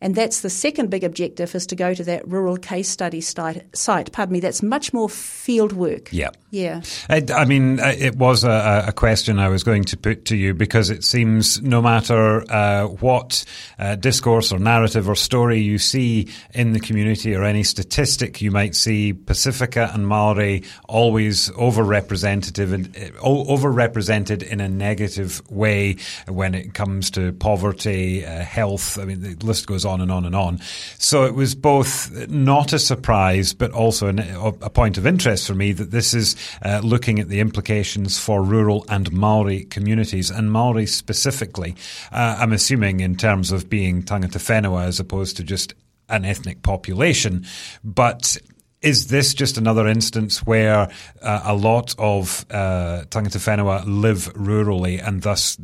And 0.00 0.14
that's 0.14 0.42
the 0.42 0.50
second 0.50 0.90
big 0.90 1.02
objective 1.02 1.54
is 1.54 1.66
to 1.66 1.76
go 1.76 1.92
to 1.92 2.04
that 2.04 2.26
rural 2.28 2.56
case 2.56 2.88
study 2.88 3.20
site. 3.20 3.64
site 3.76 4.12
pardon 4.12 4.34
me, 4.34 4.40
that's 4.40 4.62
much 4.62 4.92
more 4.92 5.08
field 5.08 5.72
work. 5.72 6.12
Yeah. 6.12 6.30
Yeah. 6.50 6.80
I, 7.10 7.22
I 7.34 7.44
mean, 7.44 7.78
uh, 7.78 7.94
it 7.98 8.16
was 8.16 8.42
a, 8.42 8.84
a, 8.86 8.92
question 8.92 9.38
I 9.38 9.48
was 9.48 9.62
going 9.62 9.84
to 9.84 9.98
put 9.98 10.24
to 10.26 10.36
you 10.36 10.54
because 10.54 10.88
it 10.88 11.04
seems 11.04 11.60
no 11.60 11.82
matter 11.82 12.50
uh, 12.50 12.86
what 12.86 13.44
uh, 13.78 13.96
discourse 13.96 14.50
or 14.50 14.58
narrative 14.58 15.10
or 15.10 15.14
story 15.14 15.60
you 15.60 15.76
see 15.76 16.28
in 16.54 16.72
the 16.72 16.80
community 16.80 17.34
or 17.34 17.44
any 17.44 17.64
statistic 17.64 18.40
you 18.40 18.50
might 18.50 18.74
see, 18.74 19.12
Pacifica 19.12 19.90
and 19.92 20.08
Maori 20.08 20.64
always 20.88 21.50
overrepresented 21.50 22.72
in, 22.72 22.86
uh, 22.96 23.20
overrepresented 23.20 24.42
in 24.42 24.60
a 24.60 24.70
negative 24.70 25.42
way 25.50 25.96
when 26.28 26.54
it 26.54 26.72
comes 26.72 27.10
to 27.10 27.32
poverty, 27.34 28.24
uh, 28.24 28.40
health. 28.40 28.98
I 28.98 29.04
mean, 29.04 29.20
the 29.20 29.34
list 29.44 29.66
goes 29.66 29.84
on 29.88 30.00
and 30.00 30.12
on 30.12 30.24
and 30.24 30.36
on. 30.36 30.58
So 30.98 31.24
it 31.24 31.34
was 31.34 31.54
both 31.54 32.28
not 32.28 32.72
a 32.72 32.78
surprise, 32.78 33.52
but 33.52 33.72
also 33.72 34.06
an, 34.08 34.18
a 34.18 34.70
point 34.70 34.98
of 34.98 35.06
interest 35.06 35.46
for 35.46 35.54
me 35.54 35.72
that 35.72 35.90
this 35.90 36.14
is 36.14 36.36
uh, 36.62 36.80
looking 36.84 37.18
at 37.18 37.28
the 37.28 37.40
implications 37.40 38.18
for 38.18 38.42
rural 38.42 38.84
and 38.88 39.10
Maori 39.12 39.64
communities, 39.64 40.30
and 40.30 40.52
Maori 40.52 40.86
specifically. 40.86 41.74
Uh, 42.12 42.36
I'm 42.38 42.52
assuming 42.52 43.00
in 43.00 43.16
terms 43.16 43.52
of 43.52 43.68
being 43.68 44.02
tangata 44.02 44.38
whenua 44.38 44.86
as 44.86 45.00
opposed 45.00 45.36
to 45.38 45.44
just 45.44 45.74
an 46.08 46.24
ethnic 46.24 46.62
population, 46.62 47.46
but 47.84 48.36
is 48.80 49.08
this 49.08 49.34
just 49.34 49.58
another 49.58 49.88
instance 49.88 50.46
where 50.46 50.88
uh, 51.22 51.40
a 51.44 51.54
lot 51.54 51.94
of 51.98 52.46
uh, 52.50 53.04
tangata 53.10 53.38
whenua 53.38 53.82
live 53.86 54.32
rurally 54.34 55.04
and 55.04 55.22
thus 55.22 55.58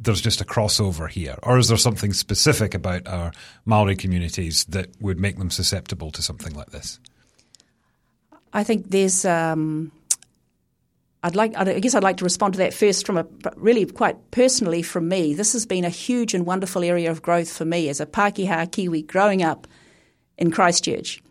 there's 0.00 0.20
just 0.20 0.40
a 0.40 0.44
crossover 0.44 1.08
here? 1.08 1.36
Or 1.42 1.58
is 1.58 1.68
there 1.68 1.76
something 1.76 2.12
specific 2.12 2.74
about 2.74 3.06
our 3.06 3.32
Maori 3.66 3.96
communities 3.96 4.64
that 4.66 4.88
would 5.00 5.20
make 5.20 5.38
them 5.38 5.50
susceptible 5.50 6.10
to 6.12 6.22
something 6.22 6.54
like 6.54 6.70
this? 6.70 6.98
I 8.52 8.64
think 8.64 8.90
there's. 8.90 9.24
Um, 9.24 9.92
I'd 11.22 11.36
like. 11.36 11.56
I 11.56 11.78
guess 11.78 11.94
I'd 11.94 12.02
like 12.02 12.16
to 12.16 12.24
respond 12.24 12.54
to 12.54 12.58
that 12.58 12.74
first 12.74 13.06
from 13.06 13.18
a 13.18 13.26
really 13.56 13.84
quite 13.84 14.30
personally 14.30 14.82
from 14.82 15.08
me. 15.08 15.34
This 15.34 15.52
has 15.52 15.66
been 15.66 15.84
a 15.84 15.90
huge 15.90 16.34
and 16.34 16.46
wonderful 16.46 16.82
area 16.82 17.10
of 17.10 17.22
growth 17.22 17.52
for 17.52 17.64
me 17.64 17.88
as 17.88 18.00
a 18.00 18.06
Pākehā 18.06 18.72
Kiwi 18.72 19.02
growing 19.02 19.42
up 19.42 19.66
in 20.38 20.50
Christchurch. 20.50 21.22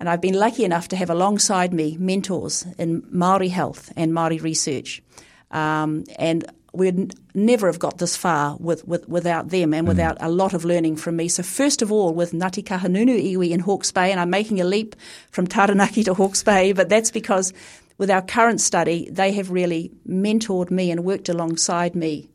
And 0.00 0.08
I've 0.08 0.20
been 0.20 0.34
lucky 0.34 0.64
enough 0.64 0.88
to 0.88 0.96
have 0.96 1.10
alongside 1.10 1.74
me 1.74 1.96
mentors 1.98 2.64
in 2.78 3.04
Maori 3.10 3.48
health 3.48 3.92
and 3.96 4.14
Maori 4.14 4.38
research. 4.38 5.02
Um, 5.50 6.04
and 6.18 6.44
we'd 6.72 7.14
never 7.34 7.66
have 7.66 7.78
got 7.78 7.98
this 7.98 8.16
far 8.16 8.56
with, 8.58 8.86
with, 8.86 9.08
without 9.08 9.48
them 9.48 9.72
and 9.72 9.86
mm. 9.86 9.88
without 9.88 10.16
a 10.20 10.30
lot 10.30 10.54
of 10.54 10.64
learning 10.64 10.96
from 10.96 11.16
me. 11.16 11.28
So 11.28 11.42
first 11.42 11.82
of 11.82 11.90
all, 11.90 12.12
with 12.14 12.32
Ngāti 12.32 12.62
Kahungunu 12.62 13.34
iwi 13.34 13.50
in 13.50 13.60
Hawke's 13.60 13.90
Bay, 13.90 14.10
and 14.10 14.20
I'm 14.20 14.30
making 14.30 14.60
a 14.60 14.64
leap 14.64 14.94
from 15.30 15.46
Taranaki 15.46 16.04
to 16.04 16.14
Hawke's 16.14 16.42
Bay, 16.42 16.72
but 16.72 16.88
that's 16.88 17.10
because 17.10 17.52
with 17.96 18.10
our 18.10 18.22
current 18.22 18.60
study, 18.60 19.08
they 19.10 19.32
have 19.32 19.50
really 19.50 19.90
mentored 20.06 20.70
me 20.70 20.90
and 20.90 21.04
worked 21.04 21.28
alongside 21.28 21.94
me. 21.94 22.28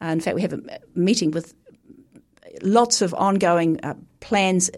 Uh, 0.00 0.06
in 0.06 0.20
fact, 0.20 0.36
we 0.36 0.42
have 0.42 0.52
a 0.52 0.80
meeting 0.94 1.32
with 1.32 1.54
lots 2.62 3.02
of 3.02 3.12
ongoing 3.14 3.80
uh, 3.82 3.94
plans 4.20 4.70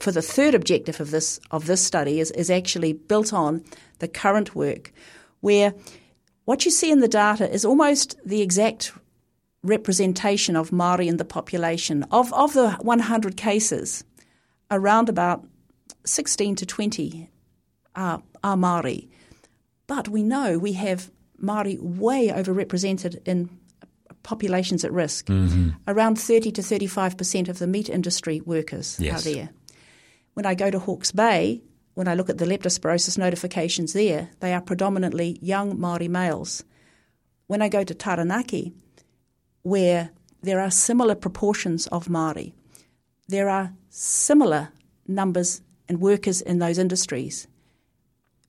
for 0.00 0.12
the 0.12 0.22
third 0.22 0.54
objective 0.54 1.00
of 1.00 1.10
this 1.10 1.38
of 1.50 1.66
this 1.66 1.82
study 1.82 2.18
is, 2.18 2.30
is 2.30 2.50
actually 2.50 2.94
built 2.94 3.32
on 3.32 3.62
the 3.98 4.08
current 4.08 4.54
work, 4.54 4.92
where– 5.40 5.74
what 6.44 6.64
you 6.64 6.70
see 6.70 6.90
in 6.90 7.00
the 7.00 7.08
data 7.08 7.50
is 7.50 7.64
almost 7.64 8.16
the 8.24 8.42
exact 8.42 8.92
representation 9.62 10.56
of 10.56 10.72
Maori 10.72 11.08
in 11.08 11.16
the 11.16 11.24
population. 11.24 12.04
Of, 12.10 12.32
of 12.34 12.52
the 12.52 12.72
100 12.72 13.36
cases, 13.36 14.04
around 14.70 15.08
about 15.08 15.46
16 16.04 16.56
to 16.56 16.66
20 16.66 17.28
are, 17.96 18.22
are 18.42 18.56
Maori. 18.56 19.08
But 19.86 20.08
we 20.08 20.22
know 20.22 20.58
we 20.58 20.74
have 20.74 21.10
Maori 21.38 21.78
way 21.80 22.28
overrepresented 22.28 23.26
in 23.26 23.50
populations 24.22 24.84
at 24.84 24.92
risk. 24.92 25.26
Mm-hmm. 25.26 25.70
Around 25.86 26.18
30 26.18 26.50
to 26.52 26.62
35% 26.62 27.48
of 27.48 27.58
the 27.58 27.66
meat 27.66 27.88
industry 27.88 28.40
workers 28.40 28.98
yes. 28.98 29.26
are 29.26 29.30
there. 29.30 29.50
When 30.34 30.46
I 30.46 30.54
go 30.54 30.70
to 30.70 30.78
Hawke's 30.78 31.12
Bay, 31.12 31.62
when 31.94 32.08
I 32.08 32.14
look 32.14 32.28
at 32.28 32.38
the 32.38 32.44
leptospirosis 32.44 33.16
notifications 33.18 33.92
there, 33.92 34.30
they 34.40 34.52
are 34.52 34.60
predominantly 34.60 35.38
young 35.40 35.78
Maori 35.78 36.08
males. 36.08 36.64
When 37.46 37.62
I 37.62 37.68
go 37.68 37.84
to 37.84 37.94
Taranaki, 37.94 38.72
where 39.62 40.10
there 40.42 40.60
are 40.60 40.70
similar 40.70 41.14
proportions 41.14 41.86
of 41.88 42.08
Maori, 42.08 42.54
there 43.28 43.48
are 43.48 43.72
similar 43.88 44.70
numbers 45.06 45.62
and 45.88 46.00
workers 46.00 46.40
in 46.40 46.58
those 46.58 46.78
industries. 46.78 47.46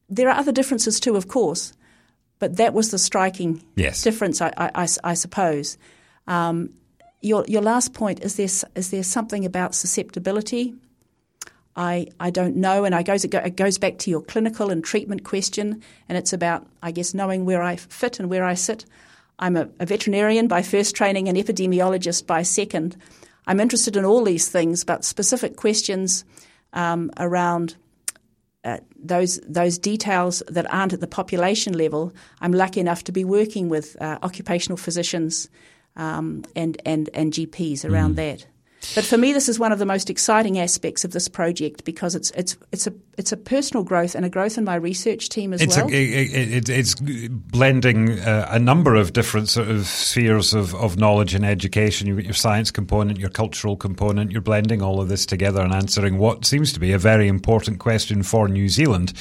There 0.09 0.29
are 0.29 0.37
other 0.37 0.51
differences 0.51 0.99
too, 0.99 1.15
of 1.15 1.27
course, 1.27 1.73
but 2.39 2.57
that 2.57 2.73
was 2.73 2.91
the 2.91 2.97
striking 2.97 3.63
yes. 3.75 4.01
difference, 4.01 4.41
I, 4.41 4.51
I, 4.57 4.87
I 5.03 5.13
suppose. 5.13 5.77
Um, 6.27 6.73
your, 7.21 7.45
your 7.47 7.61
last 7.61 7.93
point 7.93 8.23
is 8.23 8.35
there, 8.35 8.45
is 8.45 8.65
is 8.75 8.91
there 8.91 9.03
something 9.03 9.45
about 9.45 9.73
susceptibility? 9.73 10.75
I, 11.75 12.07
I 12.19 12.29
don't 12.29 12.55
know. 12.55 12.85
And 12.85 12.95
I 12.95 13.03
goes, 13.03 13.25
it 13.25 13.55
goes 13.55 13.77
back 13.77 13.97
to 13.99 14.09
your 14.09 14.21
clinical 14.21 14.69
and 14.69 14.83
treatment 14.83 15.23
question, 15.23 15.81
and 16.07 16.17
it's 16.17 16.33
about, 16.33 16.65
I 16.81 16.91
guess, 16.91 17.13
knowing 17.13 17.45
where 17.45 17.61
I 17.61 17.75
fit 17.75 18.19
and 18.19 18.29
where 18.29 18.45
I 18.45 18.53
sit. 18.53 18.85
I'm 19.39 19.57
a, 19.57 19.67
a 19.79 19.85
veterinarian 19.85 20.47
by 20.47 20.61
first 20.61 20.95
training, 20.95 21.27
an 21.27 21.35
epidemiologist 21.35 22.25
by 22.25 22.43
second. 22.43 22.95
I'm 23.47 23.59
interested 23.59 23.95
in 23.97 24.05
all 24.05 24.23
these 24.23 24.47
things, 24.47 24.83
but 24.83 25.03
specific 25.03 25.57
questions 25.57 26.23
um, 26.73 27.11
around 27.17 27.75
uh, 28.63 28.79
those 28.95 29.39
those 29.47 29.77
details 29.77 30.41
that 30.47 30.71
aren't 30.73 30.93
at 30.93 30.99
the 30.99 31.07
population 31.07 31.73
level. 31.73 32.11
I'm 32.41 32.51
lucky 32.51 32.79
enough 32.79 33.03
to 33.03 33.11
be 33.11 33.23
working 33.23 33.69
with 33.69 33.95
uh, 34.01 34.17
occupational 34.23 34.77
physicians 34.77 35.49
um, 35.95 36.43
and 36.55 36.81
and 36.85 37.09
and 37.13 37.31
GPs 37.31 37.87
around 37.87 38.13
mm. 38.13 38.15
that. 38.15 38.47
But 38.93 39.05
for 39.05 39.17
me, 39.17 39.33
this 39.33 39.49
is 39.49 39.59
one 39.59 39.71
of 39.71 39.79
the 39.79 39.85
most 39.85 40.09
exciting 40.09 40.59
aspects 40.59 41.03
of 41.03 41.11
this 41.11 41.27
project 41.27 41.83
because 41.85 42.15
it's 42.15 42.31
it's 42.31 42.57
it's 42.71 42.87
a 42.87 42.93
it's 43.17 43.31
a 43.31 43.37
personal 43.37 43.83
growth 43.83 44.15
and 44.15 44.25
a 44.25 44.29
growth 44.29 44.57
in 44.57 44.65
my 44.65 44.75
research 44.75 45.29
team 45.29 45.53
as 45.53 45.61
it's 45.61 45.77
well. 45.77 45.87
A, 45.87 45.91
it, 45.91 46.53
it, 46.53 46.69
it's 46.69 46.95
blending 46.95 48.19
uh, 48.19 48.47
a 48.49 48.59
number 48.59 48.95
of 48.95 49.13
different 49.13 49.47
sort 49.47 49.69
of 49.69 49.87
spheres 49.87 50.53
of, 50.53 50.75
of 50.75 50.97
knowledge 50.97 51.33
and 51.33 51.45
education. 51.45 52.07
You've 52.07 52.17
got 52.17 52.25
your 52.25 52.33
science 52.33 52.71
component, 52.71 53.17
your 53.17 53.29
cultural 53.29 53.77
component. 53.77 54.31
You're 54.31 54.41
blending 54.41 54.81
all 54.81 54.99
of 54.99 55.07
this 55.07 55.25
together 55.25 55.61
and 55.61 55.73
answering 55.73 56.17
what 56.17 56.45
seems 56.45 56.73
to 56.73 56.79
be 56.79 56.91
a 56.91 56.97
very 56.97 57.27
important 57.27 57.79
question 57.79 58.21
for 58.21 58.47
New 58.47 58.67
Zealand. 58.67 59.13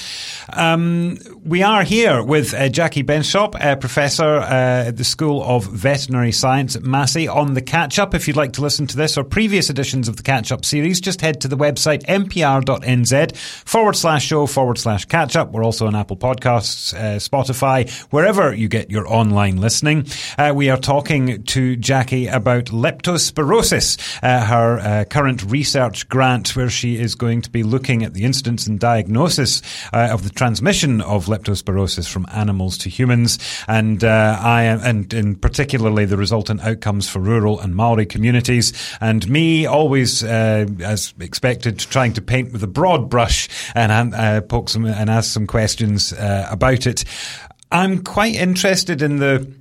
Um, 0.52 1.18
we 1.44 1.62
are 1.62 1.84
here 1.84 2.22
with 2.22 2.52
uh, 2.54 2.68
Jackie 2.68 3.04
Benschop, 3.04 3.54
a 3.60 3.76
professor 3.76 4.38
uh, 4.38 4.88
at 4.88 4.96
the 4.96 5.04
School 5.04 5.42
of 5.44 5.66
Veterinary 5.66 6.32
Science 6.32 6.74
at 6.74 6.82
Massey, 6.82 7.28
on 7.28 7.54
the 7.54 7.62
catch 7.62 7.98
up. 7.98 8.14
If 8.14 8.26
you'd 8.26 8.36
like 8.36 8.54
to 8.54 8.62
listen 8.62 8.86
to 8.88 8.96
this 8.96 9.16
or 9.16 9.22
previous 9.22 9.53
previous 9.54 9.70
editions 9.70 10.08
of 10.08 10.16
the 10.16 10.22
Catch 10.24 10.50
Up 10.50 10.64
series, 10.64 11.00
just 11.00 11.20
head 11.20 11.40
to 11.42 11.46
the 11.46 11.56
website 11.56 12.04
mpr.nz 12.06 13.36
forward 13.36 13.94
slash 13.94 14.26
show 14.26 14.46
forward 14.46 14.78
slash 14.78 15.04
catch 15.04 15.36
up. 15.36 15.52
We're 15.52 15.62
also 15.62 15.86
on 15.86 15.94
Apple 15.94 16.16
Podcasts, 16.16 16.92
uh, 16.92 17.20
Spotify, 17.20 17.88
wherever 18.10 18.52
you 18.52 18.66
get 18.66 18.90
your 18.90 19.06
online 19.06 19.58
listening. 19.58 20.08
Uh, 20.36 20.52
we 20.56 20.70
are 20.70 20.76
talking 20.76 21.44
to 21.44 21.76
Jackie 21.76 22.26
about 22.26 22.64
leptospirosis, 22.64 24.18
uh, 24.24 24.44
her 24.44 24.80
uh, 24.80 25.04
current 25.04 25.44
research 25.44 26.08
grant, 26.08 26.56
where 26.56 26.68
she 26.68 26.96
is 26.96 27.14
going 27.14 27.40
to 27.42 27.50
be 27.50 27.62
looking 27.62 28.02
at 28.02 28.12
the 28.12 28.24
incidence 28.24 28.66
and 28.66 28.80
diagnosis 28.80 29.62
uh, 29.92 30.08
of 30.10 30.24
the 30.24 30.30
transmission 30.30 31.00
of 31.00 31.26
leptospirosis 31.26 32.10
from 32.10 32.26
animals 32.32 32.76
to 32.78 32.88
humans, 32.88 33.38
and 33.68 34.02
uh, 34.02 34.36
I 34.40 34.64
am, 34.64 34.80
and 34.80 35.14
in 35.14 35.36
particularly 35.36 36.06
the 36.06 36.16
resultant 36.16 36.60
outcomes 36.62 37.08
for 37.08 37.20
rural 37.20 37.60
and 37.60 37.76
Maori 37.76 38.04
communities. 38.04 38.72
And 39.00 39.28
me 39.28 39.43
always, 39.66 40.22
uh, 40.22 40.66
as 40.80 41.14
expected, 41.20 41.78
trying 41.78 42.12
to 42.14 42.22
paint 42.22 42.52
with 42.52 42.62
a 42.62 42.68
broad 42.68 43.08
brush 43.08 43.48
and 43.74 44.14
uh, 44.14 44.40
poke 44.40 44.68
some 44.68 44.84
and 44.84 45.10
ask 45.10 45.32
some 45.32 45.46
questions 45.46 46.12
uh, 46.12 46.48
about 46.50 46.86
it. 46.86 47.04
I'm 47.70 48.04
quite 48.04 48.34
interested 48.34 49.02
in 49.02 49.18
the 49.18 49.52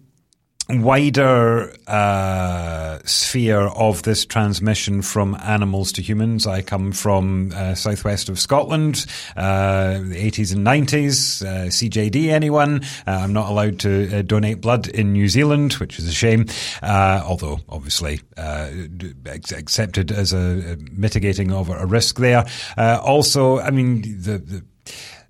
wider 0.69 1.75
uh, 1.87 2.99
sphere 3.03 3.61
of 3.61 4.03
this 4.03 4.25
transmission 4.25 5.01
from 5.01 5.35
animals 5.43 5.91
to 5.93 6.01
humans. 6.01 6.47
I 6.47 6.61
come 6.61 6.91
from 6.91 7.51
uh, 7.53 7.75
southwest 7.75 8.29
of 8.29 8.39
Scotland, 8.39 9.05
uh, 9.35 9.99
the 9.99 10.31
80s 10.31 10.53
and 10.53 10.65
90s. 10.65 11.45
Uh, 11.45 11.67
CJD, 11.67 12.29
anyone? 12.29 12.83
Uh, 13.05 13.11
I'm 13.11 13.33
not 13.33 13.49
allowed 13.49 13.79
to 13.79 14.19
uh, 14.19 14.21
donate 14.21 14.61
blood 14.61 14.87
in 14.87 15.11
New 15.11 15.27
Zealand, 15.27 15.73
which 15.73 15.99
is 15.99 16.07
a 16.07 16.13
shame. 16.13 16.45
although 16.81 17.59
obviously 17.69 18.21
accepted 18.37 20.11
as 20.11 20.33
a, 20.33 20.77
mitigating 20.91 21.51
of 21.51 21.69
a 21.69 21.85
risk 21.85 22.19
there. 22.19 22.45
also, 22.77 23.59
I 23.59 23.71
mean 23.71 24.01
the, 24.01 24.37
the 24.37 24.63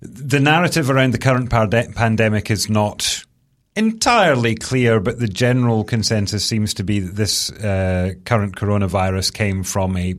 the 0.00 0.40
narrative 0.40 0.90
around 0.90 1.14
the 1.14 1.18
current 1.18 1.48
pandemic 1.50 2.50
is 2.50 2.68
not 2.68 3.24
entirely 3.76 4.54
clear, 4.54 5.00
but 5.00 5.18
the 5.18 5.28
general 5.28 5.84
consensus 5.84 6.44
seems 6.44 6.74
to 6.74 6.84
be 6.84 7.00
that 7.00 7.16
this 7.16 7.50
uh, 7.50 8.12
current 8.24 8.56
coronavirus 8.56 9.32
came 9.32 9.62
from 9.62 9.96
a, 9.96 10.14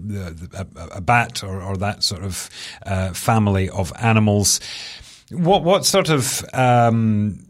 a, 0.54 0.68
a 0.94 1.02
bat 1.02 1.44
or, 1.44 1.62
or, 1.62 1.78
that 1.78 2.04
sort 2.04 2.24
of 2.24 2.50
uh, 2.86 3.14
family 3.14 3.70
of 3.70 3.94
animals. 4.00 4.60
What 5.32 5.64
what 5.64 5.86
sort 5.86 6.10
of 6.10 6.44
um, 6.54 7.46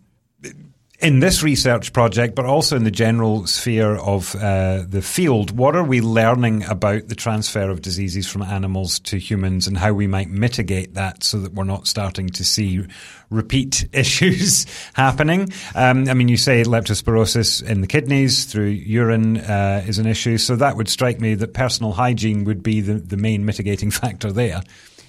in 0.99 1.19
this 1.19 1.43
research 1.43 1.91
project, 1.91 2.35
but 2.35 2.45
also 2.45 2.75
in 2.75 2.83
the 2.83 2.91
general 2.91 3.45
sphere 3.47 3.95
of 3.97 4.33
uh, 4.35 4.83
the 4.87 5.01
field, 5.01 5.51
what 5.51 5.75
are 5.75 5.83
we 5.83 5.99
learning 5.99 6.63
about 6.65 7.09
the 7.09 7.15
transfer 7.15 7.69
of 7.69 7.81
diseases 7.81 8.27
from 8.27 8.41
animals 8.41 8.99
to 8.99 9.17
humans 9.17 9.67
and 9.67 9.77
how 9.77 9.91
we 9.91 10.07
might 10.07 10.29
mitigate 10.29 10.93
that 10.93 11.23
so 11.23 11.39
that 11.39 11.53
we're 11.53 11.65
not 11.65 11.87
starting 11.87 12.29
to 12.29 12.45
see 12.45 12.85
repeat 13.29 13.87
issues 13.93 14.65
happening? 14.93 15.51
Um, 15.75 16.07
I 16.07 16.13
mean, 16.13 16.29
you 16.29 16.37
say 16.37 16.63
leptospirosis 16.63 17.61
in 17.63 17.81
the 17.81 17.87
kidneys 17.87 18.45
through 18.45 18.67
urine 18.67 19.37
uh, 19.37 19.83
is 19.85 19.99
an 19.99 20.07
issue, 20.07 20.37
so 20.37 20.55
that 20.55 20.77
would 20.77 20.87
strike 20.87 21.19
me 21.19 21.35
that 21.35 21.53
personal 21.53 21.91
hygiene 21.91 22.45
would 22.45 22.63
be 22.63 22.79
the, 22.79 22.93
the 22.93 23.17
main 23.17 23.45
mitigating 23.45 23.91
factor 23.91 24.31
there. 24.31 24.61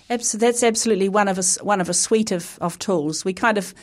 That's 0.09 0.63
absolutely 0.63 1.09
one 1.09 1.27
of 1.27 1.39
a, 1.39 1.65
one 1.65 1.81
of 1.81 1.89
a 1.89 1.95
suite 1.95 2.31
of, 2.31 2.59
of 2.61 2.79
tools. 2.79 3.25
We 3.25 3.33
kind 3.33 3.59
of 3.59 3.75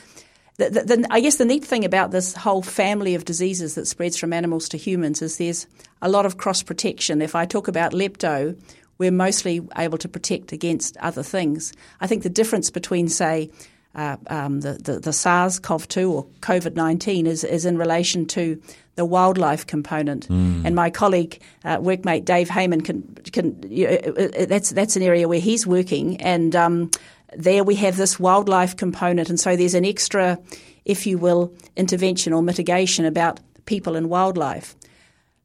the, 0.57 0.69
the, 0.69 0.83
the, 0.83 1.07
I 1.09 1.19
guess 1.19 1.37
the 1.37 1.45
neat 1.45 1.65
thing 1.65 1.83
about 1.83 2.11
this 2.11 2.33
whole 2.33 2.61
family 2.61 3.15
of 3.15 3.25
diseases 3.25 3.75
that 3.75 3.87
spreads 3.87 4.17
from 4.17 4.33
animals 4.33 4.69
to 4.69 4.77
humans 4.77 5.21
is 5.21 5.37
there's 5.37 5.67
a 6.01 6.09
lot 6.09 6.25
of 6.25 6.37
cross 6.37 6.61
protection. 6.61 7.21
If 7.21 7.35
I 7.35 7.45
talk 7.45 7.67
about 7.67 7.91
lepto, 7.91 8.55
we're 8.97 9.11
mostly 9.11 9.61
able 9.77 9.97
to 9.97 10.07
protect 10.07 10.51
against 10.51 10.95
other 10.97 11.23
things. 11.23 11.73
I 11.99 12.07
think 12.07 12.23
the 12.23 12.29
difference 12.29 12.69
between, 12.69 13.07
say, 13.07 13.49
uh, 13.95 14.17
um, 14.27 14.61
the, 14.61 14.73
the, 14.73 14.99
the 14.99 15.13
SARS-CoV-2 15.13 16.09
or 16.09 16.25
COVID-19 16.41 17.25
is, 17.25 17.43
is 17.43 17.65
in 17.65 17.77
relation 17.77 18.25
to 18.27 18.61
the 18.95 19.05
wildlife 19.05 19.65
component. 19.65 20.27
Mm. 20.29 20.65
And 20.65 20.75
my 20.75 20.89
colleague, 20.89 21.41
uh, 21.63 21.77
workmate 21.77 22.25
Dave 22.25 22.49
Hayman, 22.49 22.81
can 22.81 23.01
can 23.31 23.63
you 23.67 23.87
know, 23.87 23.93
uh, 23.93 24.21
uh, 24.21 24.45
that's 24.45 24.69
that's 24.69 24.95
an 24.95 25.01
area 25.01 25.27
where 25.27 25.39
he's 25.39 25.65
working, 25.65 26.21
and 26.21 26.55
um, 26.55 26.91
there 27.37 27.63
we 27.63 27.75
have 27.75 27.97
this 27.97 28.19
wildlife 28.19 28.75
component, 28.77 29.29
and 29.29 29.39
so 29.39 29.55
there's 29.55 29.73
an 29.73 29.85
extra, 29.85 30.39
if 30.85 31.05
you 31.05 31.17
will, 31.17 31.53
intervention 31.75 32.33
or 32.33 32.41
mitigation 32.41 33.05
about 33.05 33.39
people 33.65 33.95
and 33.95 34.09
wildlife. 34.09 34.75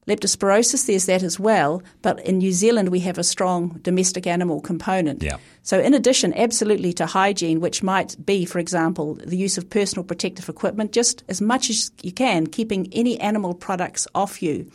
Leptospirosis, 0.09 0.87
there's 0.87 1.05
that 1.05 1.22
as 1.22 1.38
well, 1.38 1.83
but 2.01 2.18
in 2.24 2.38
New 2.38 2.53
Zealand 2.53 2.88
we 2.88 3.01
have 3.01 3.18
a 3.18 3.22
strong 3.24 3.79
domestic 3.83 4.27
animal 4.27 4.62
component. 4.62 5.22
Yeah. 5.22 5.37
So, 5.62 5.79
in 5.79 5.92
addition, 5.92 6.33
absolutely 6.33 6.94
to 6.94 7.05
hygiene, 7.05 7.61
which 7.61 7.83
might 7.83 8.16
be, 8.24 8.46
for 8.46 8.59
example, 8.59 9.16
the 9.16 9.37
use 9.37 9.59
of 9.59 9.68
personal 9.68 10.05
protective 10.05 10.48
equipment, 10.48 10.92
just 10.92 11.24
as 11.29 11.42
much 11.42 11.68
as 11.68 11.90
you 12.03 12.11
can, 12.11 12.46
keeping 12.46 12.88
any 12.92 13.20
animal 13.20 13.53
products 13.53 14.09
off 14.14 14.42
you. 14.42 14.70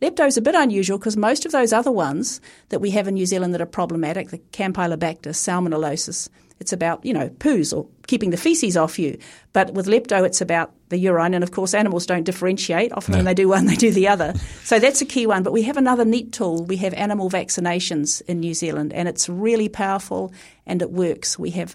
Lepto 0.00 0.26
is 0.26 0.38
a 0.38 0.42
bit 0.42 0.54
unusual 0.54 0.96
because 0.96 1.16
most 1.16 1.44
of 1.44 1.52
those 1.52 1.74
other 1.74 1.92
ones 1.92 2.40
that 2.70 2.80
we 2.80 2.90
have 2.92 3.06
in 3.06 3.14
New 3.14 3.26
Zealand 3.26 3.52
that 3.52 3.60
are 3.60 3.66
problematic, 3.66 4.30
the 4.30 4.38
Campylobacter, 4.38 5.34
Salmonellosis, 5.34 6.30
it's 6.60 6.74
about, 6.74 7.04
you 7.04 7.14
know, 7.14 7.30
poos 7.30 7.76
or 7.76 7.88
keeping 8.06 8.30
the 8.30 8.36
feces 8.36 8.76
off 8.76 8.98
you. 8.98 9.18
But 9.54 9.72
with 9.72 9.86
lepto, 9.86 10.24
it's 10.26 10.42
about 10.42 10.72
the 10.90 10.98
urine. 10.98 11.32
And 11.32 11.42
of 11.42 11.52
course, 11.52 11.72
animals 11.72 12.04
don't 12.04 12.24
differentiate. 12.24 12.92
Often 12.92 13.12
no. 13.12 13.18
when 13.18 13.24
they 13.24 13.34
do 13.34 13.48
one, 13.48 13.66
they 13.66 13.76
do 13.76 13.90
the 13.90 14.06
other. 14.06 14.34
so 14.62 14.78
that's 14.78 15.00
a 15.00 15.06
key 15.06 15.26
one. 15.26 15.42
But 15.42 15.54
we 15.54 15.62
have 15.62 15.78
another 15.78 16.04
neat 16.04 16.32
tool. 16.32 16.64
We 16.64 16.76
have 16.76 16.92
animal 16.94 17.30
vaccinations 17.30 18.20
in 18.28 18.40
New 18.40 18.52
Zealand, 18.52 18.92
and 18.92 19.08
it's 19.08 19.28
really 19.28 19.68
powerful 19.68 20.32
and 20.66 20.82
it 20.82 20.90
works. 20.90 21.38
We 21.38 21.50
have 21.52 21.74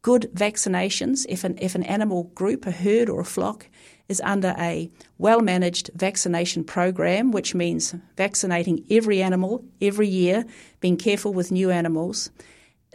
good 0.00 0.30
vaccinations. 0.34 1.26
If 1.28 1.44
an, 1.44 1.58
if 1.60 1.74
an 1.74 1.82
animal 1.82 2.24
group, 2.34 2.66
a 2.66 2.70
herd 2.70 3.10
or 3.10 3.20
a 3.20 3.24
flock, 3.26 3.66
is 4.08 4.22
under 4.22 4.54
a 4.58 4.90
well 5.18 5.40
managed 5.40 5.90
vaccination 5.94 6.64
program, 6.64 7.30
which 7.30 7.54
means 7.54 7.94
vaccinating 8.16 8.84
every 8.90 9.22
animal 9.22 9.64
every 9.82 10.08
year, 10.08 10.46
being 10.80 10.96
careful 10.96 11.34
with 11.34 11.52
new 11.52 11.70
animals 11.70 12.30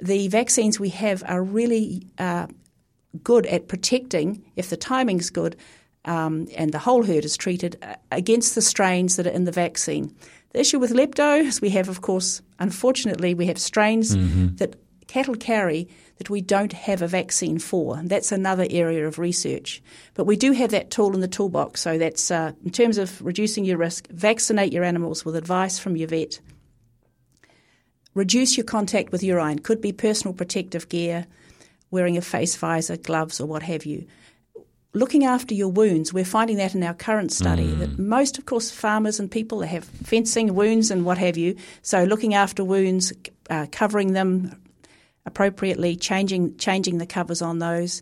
the 0.02 0.28
vaccines 0.28 0.80
we 0.80 0.90
have 0.90 1.24
are 1.28 1.44
really 1.44 2.08
uh, 2.18 2.48
good 3.24 3.46
at 3.48 3.68
protecting, 3.68 4.44
if 4.56 4.70
the 4.70 4.78
timing's 4.78 5.30
good 5.30 5.56
um, 6.06 6.48
and 6.56 6.72
the 6.72 6.80
whole 6.80 7.04
herd 7.04 7.26
is 7.26 7.38
treated, 7.38 7.78
uh, 7.82 7.96
against 8.12 8.56
the 8.56 8.62
strains 8.62 9.16
that 9.16 9.28
are 9.28 9.32
in 9.32 9.46
the 9.46 9.52
vaccine. 9.52 10.16
The 10.52 10.62
issue 10.62 10.80
with 10.80 10.92
lepto 10.92 11.42
is 11.42 11.62
we 11.62 11.70
have, 11.72 11.90
of 11.90 12.02
course, 12.02 12.42
unfortunately, 12.60 13.34
we 13.34 13.46
have 13.48 13.60
strains 13.60 14.16
mm-hmm. 14.16 14.56
that 14.56 14.76
cattle 15.08 15.36
carry 15.36 15.88
that 16.18 16.30
we 16.30 16.42
don't 16.42 16.74
have 16.74 17.02
a 17.02 17.08
vaccine 17.08 17.60
for. 17.60 18.00
That's 18.04 18.32
another 18.32 18.66
area 18.70 19.08
of 19.08 19.20
research. 19.20 19.82
But 20.14 20.26
we 20.26 20.36
do 20.36 20.52
have 20.52 20.72
that 20.72 20.92
tool 20.92 21.14
in 21.14 21.22
the 21.22 21.28
toolbox. 21.28 21.82
So 21.82 21.98
that's 21.98 22.30
uh, 22.30 22.52
in 22.64 22.72
terms 22.72 22.98
of 22.98 23.22
reducing 23.24 23.66
your 23.66 23.78
risk, 23.78 24.08
vaccinate 24.10 24.74
your 24.74 24.84
animals 24.84 25.24
with 25.26 25.36
advice 25.36 25.80
from 25.80 25.96
your 25.96 26.08
vet 26.08 26.40
Reduce 28.20 28.58
your 28.58 28.66
contact 28.66 29.14
with 29.14 29.24
urine. 29.24 29.60
Could 29.60 29.80
be 29.80 29.94
personal 29.94 30.34
protective 30.34 30.90
gear, 30.90 31.26
wearing 31.90 32.18
a 32.18 32.22
face 32.22 32.54
visor, 32.54 32.98
gloves, 32.98 33.40
or 33.40 33.46
what 33.46 33.64
have 33.64 33.86
you. 33.86 34.06
Looking 34.92 35.24
after 35.24 35.54
your 35.54 35.70
wounds, 35.70 36.12
we're 36.12 36.26
finding 36.26 36.58
that 36.58 36.76
in 36.76 36.84
our 36.84 36.94
current 36.94 37.32
study 37.32 37.68
mm. 37.68 37.80
that 37.80 37.98
most, 37.98 38.38
of 38.38 38.46
course, 38.46 38.72
farmers 38.72 39.22
and 39.22 39.32
people 39.32 39.60
they 39.60 39.68
have 39.68 39.86
fencing 39.86 40.54
wounds 40.54 40.92
and 40.92 41.06
what 41.06 41.18
have 41.18 41.38
you. 41.38 41.56
So 41.82 42.04
looking 42.04 42.34
after 42.34 42.62
wounds, 42.62 43.14
uh, 43.50 43.68
covering 43.72 44.12
them 44.12 44.62
appropriately, 45.26 45.96
changing 45.96 46.58
changing 46.58 46.98
the 46.98 47.06
covers 47.06 47.42
on 47.42 47.60
those, 47.60 48.02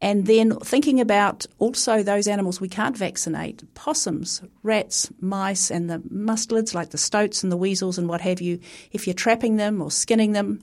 and 0.00 0.26
then 0.26 0.56
thinking 0.60 1.00
about 1.00 1.46
also 1.58 2.02
those 2.02 2.28
animals 2.28 2.60
we 2.60 2.68
can't 2.68 2.96
vaccinate 2.96 3.62
possums, 3.74 4.42
rats, 4.62 5.10
mice, 5.20 5.70
and 5.70 5.88
the 5.88 5.98
mustelids 5.98 6.74
like 6.74 6.90
the 6.90 6.98
stoats 6.98 7.42
and 7.42 7.50
the 7.50 7.56
weasels 7.56 7.98
and 7.98 8.08
what 8.08 8.20
have 8.20 8.40
you. 8.40 8.60
If 8.92 9.06
you're 9.06 9.14
trapping 9.14 9.56
them 9.56 9.80
or 9.80 9.90
skinning 9.90 10.32
them, 10.32 10.62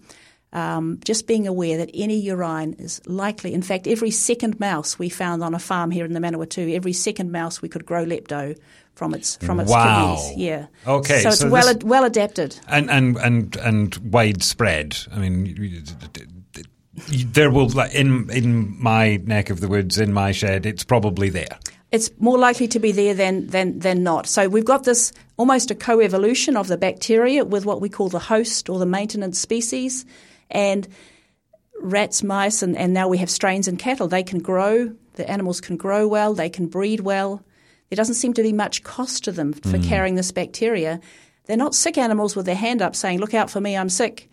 um, 0.53 0.99
just 1.05 1.27
being 1.27 1.47
aware 1.47 1.77
that 1.77 1.89
any 1.93 2.19
urine 2.19 2.73
is 2.73 3.01
likely. 3.05 3.53
In 3.53 3.61
fact, 3.61 3.87
every 3.87 4.11
second 4.11 4.59
mouse 4.59 4.99
we 4.99 5.09
found 5.09 5.43
on 5.43 5.53
a 5.53 5.59
farm 5.59 5.91
here 5.91 6.05
in 6.05 6.13
the 6.13 6.19
Manawatu, 6.19 6.75
every 6.75 6.93
second 6.93 7.31
mouse 7.31 7.61
we 7.61 7.69
could 7.69 7.85
grow 7.85 8.05
lepto 8.05 8.57
from 8.95 9.13
its 9.13 9.37
from 9.37 9.59
its 9.59 9.71
wow. 9.71 10.17
kidneys. 10.17 10.37
Yeah. 10.37 10.67
Okay. 10.85 11.21
So 11.21 11.29
it's 11.29 11.39
so 11.39 11.49
well 11.49 11.73
this, 11.73 11.83
well 11.83 12.03
adapted 12.03 12.59
and 12.67 12.91
and 12.91 13.17
and 13.17 13.55
and 13.55 13.95
widespread. 13.97 14.97
I 15.13 15.19
mean, 15.19 15.45
there 17.07 17.51
will 17.51 17.79
in 17.79 18.29
in 18.29 18.81
my 18.81 19.17
neck 19.25 19.49
of 19.49 19.59
the 19.59 19.67
woods 19.67 19.97
in 19.97 20.13
my 20.13 20.31
shed 20.31 20.65
it's 20.65 20.83
probably 20.83 21.29
there. 21.29 21.57
It's 21.91 22.09
more 22.19 22.37
likely 22.37 22.67
to 22.69 22.79
be 22.79 22.91
there 22.91 23.13
than 23.13 23.47
than 23.47 23.79
than 23.79 24.03
not. 24.03 24.27
So 24.27 24.47
we've 24.47 24.65
got 24.65 24.83
this 24.83 25.11
almost 25.37 25.71
a 25.71 25.75
co-evolution 25.75 26.55
of 26.55 26.67
the 26.67 26.77
bacteria 26.77 27.43
with 27.43 27.65
what 27.65 27.81
we 27.81 27.89
call 27.89 28.09
the 28.09 28.19
host 28.19 28.69
or 28.69 28.79
the 28.79 28.85
maintenance 28.85 29.39
species. 29.39 30.05
And 30.49 30.87
rats 31.81 32.21
mice 32.21 32.61
and, 32.61 32.77
and 32.77 32.93
now 32.93 33.07
we 33.07 33.17
have 33.17 33.29
strains 33.29 33.67
in 33.67 33.77
cattle. 33.77 34.07
They 34.07 34.23
can 34.23 34.39
grow 34.39 34.95
the 35.15 35.29
animals 35.29 35.59
can 35.59 35.75
grow 35.77 36.07
well 36.07 36.33
they 36.33 36.49
can 36.49 36.67
breed 36.67 37.01
well. 37.01 37.43
There 37.89 37.97
doesn't 37.97 38.15
seem 38.15 38.33
to 38.35 38.43
be 38.43 38.53
much 38.53 38.83
cost 38.83 39.25
to 39.25 39.33
them 39.33 39.51
for 39.51 39.77
mm. 39.77 39.83
carrying 39.83 40.15
this 40.15 40.31
bacteria. 40.31 41.01
They're 41.45 41.57
not 41.57 41.75
sick 41.75 41.97
animals 41.97 42.35
with 42.35 42.45
their 42.45 42.55
hand 42.55 42.81
up 42.81 42.95
saying 42.95 43.19
look 43.19 43.33
out 43.33 43.49
for 43.49 43.59
me 43.59 43.75
i'm 43.75 43.89
sick 43.89 44.29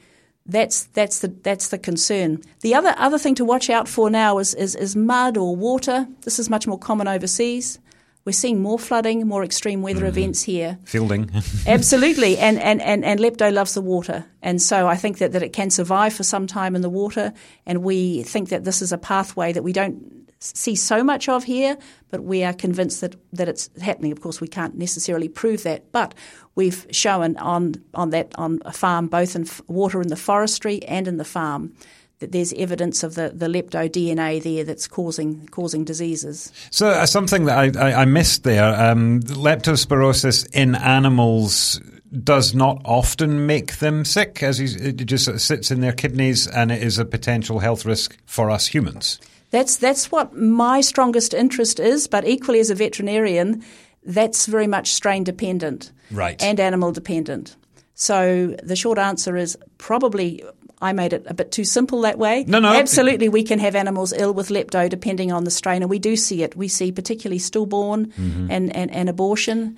that's 0.48 0.84
that's 0.84 1.20
the 1.20 1.28
that's 1.28 1.68
the 1.68 1.78
concern. 1.78 2.42
The 2.60 2.74
other 2.74 2.94
other 2.96 3.18
thing 3.18 3.34
to 3.36 3.44
watch 3.44 3.68
out 3.70 3.86
for 3.86 4.10
now 4.10 4.38
is, 4.38 4.54
is, 4.54 4.74
is 4.74 4.96
mud 4.96 5.36
or 5.36 5.54
water. 5.54 6.08
This 6.22 6.38
is 6.38 6.48
much 6.48 6.66
more 6.66 6.78
common 6.78 7.06
overseas. 7.06 7.78
We're 8.24 8.32
seeing 8.32 8.60
more 8.60 8.78
flooding, 8.78 9.26
more 9.26 9.42
extreme 9.42 9.80
weather 9.80 10.04
mm. 10.04 10.08
events 10.08 10.42
here. 10.42 10.78
Feilding. 10.84 11.30
Absolutely. 11.66 12.36
And, 12.36 12.58
and, 12.58 12.82
and, 12.82 13.02
and 13.02 13.20
Lepto 13.20 13.50
loves 13.50 13.72
the 13.72 13.80
water. 13.80 14.26
And 14.42 14.60
so 14.60 14.86
I 14.86 14.96
think 14.96 15.16
that, 15.18 15.32
that 15.32 15.42
it 15.42 15.54
can 15.54 15.70
survive 15.70 16.12
for 16.12 16.24
some 16.24 16.46
time 16.46 16.76
in 16.76 16.82
the 16.82 16.90
water. 16.90 17.32
And 17.64 17.82
we 17.82 18.24
think 18.24 18.50
that 18.50 18.64
this 18.64 18.82
is 18.82 18.92
a 18.92 18.98
pathway 18.98 19.54
that 19.54 19.62
we 19.62 19.72
don't 19.72 20.27
see 20.40 20.74
so 20.74 21.02
much 21.02 21.28
of 21.28 21.44
here, 21.44 21.76
but 22.10 22.22
we 22.22 22.44
are 22.44 22.52
convinced 22.52 23.00
that, 23.00 23.16
that 23.32 23.48
it's 23.48 23.70
happening. 23.80 24.12
Of 24.12 24.20
course, 24.20 24.40
we 24.40 24.48
can't 24.48 24.76
necessarily 24.76 25.28
prove 25.28 25.62
that, 25.64 25.90
but 25.92 26.14
we've 26.54 26.86
shown 26.90 27.36
on, 27.38 27.74
on 27.94 28.10
that 28.10 28.32
on 28.36 28.60
a 28.64 28.72
farm, 28.72 29.08
both 29.08 29.34
in 29.34 29.46
water 29.66 30.00
in 30.00 30.08
the 30.08 30.16
forestry 30.16 30.82
and 30.84 31.08
in 31.08 31.16
the 31.16 31.24
farm, 31.24 31.74
that 32.20 32.32
there's 32.32 32.52
evidence 32.54 33.02
of 33.02 33.14
the, 33.14 33.30
the 33.34 33.46
lepto 33.46 33.88
DNA 33.88 34.42
there 34.42 34.64
that's 34.64 34.88
causing 34.88 35.46
causing 35.48 35.84
diseases. 35.84 36.52
So 36.70 36.88
uh, 36.88 37.06
something 37.06 37.44
that 37.44 37.76
I, 37.76 37.90
I, 37.90 38.02
I 38.02 38.04
missed 38.04 38.44
there, 38.44 38.74
um, 38.74 39.20
leptospirosis 39.20 40.48
in 40.52 40.74
animals 40.74 41.80
does 42.24 42.54
not 42.54 42.80
often 42.84 43.46
make 43.46 43.78
them 43.78 44.04
sick, 44.04 44.42
as 44.42 44.60
it 44.60 44.96
just 44.96 45.26
sort 45.26 45.34
of 45.34 45.42
sits 45.42 45.70
in 45.70 45.80
their 45.80 45.92
kidneys, 45.92 46.46
and 46.46 46.72
it 46.72 46.82
is 46.82 46.98
a 46.98 47.04
potential 47.04 47.58
health 47.58 47.84
risk 47.84 48.16
for 48.24 48.50
us 48.50 48.66
humans. 48.66 49.20
That's 49.50 49.76
that's 49.76 50.12
what 50.12 50.36
my 50.36 50.80
strongest 50.80 51.34
interest 51.34 51.80
is, 51.80 52.06
but 52.06 52.26
equally 52.26 52.60
as 52.60 52.70
a 52.70 52.74
veterinarian, 52.74 53.64
that's 54.04 54.46
very 54.46 54.66
much 54.66 54.92
strain 54.92 55.24
dependent 55.24 55.92
right. 56.10 56.42
and 56.42 56.60
animal 56.60 56.92
dependent. 56.92 57.56
So 57.94 58.56
the 58.62 58.76
short 58.76 58.98
answer 58.98 59.36
is 59.36 59.56
probably 59.78 60.42
I 60.80 60.92
made 60.92 61.12
it 61.12 61.24
a 61.26 61.34
bit 61.34 61.50
too 61.50 61.64
simple 61.64 62.02
that 62.02 62.18
way. 62.18 62.44
No, 62.46 62.60
no. 62.60 62.72
Absolutely, 62.72 63.28
we 63.28 63.42
can 63.42 63.58
have 63.58 63.74
animals 63.74 64.12
ill 64.12 64.32
with 64.32 64.48
lepto 64.48 64.88
depending 64.88 65.32
on 65.32 65.44
the 65.44 65.50
strain, 65.50 65.82
and 65.82 65.90
we 65.90 65.98
do 65.98 66.14
see 66.14 66.42
it. 66.42 66.54
We 66.54 66.68
see 66.68 66.92
particularly 66.92 67.38
stillborn 67.40 68.06
Mm-hmm. 68.08 68.50
and, 68.50 68.74
and, 68.76 68.90
and 68.90 69.08
abortion, 69.08 69.76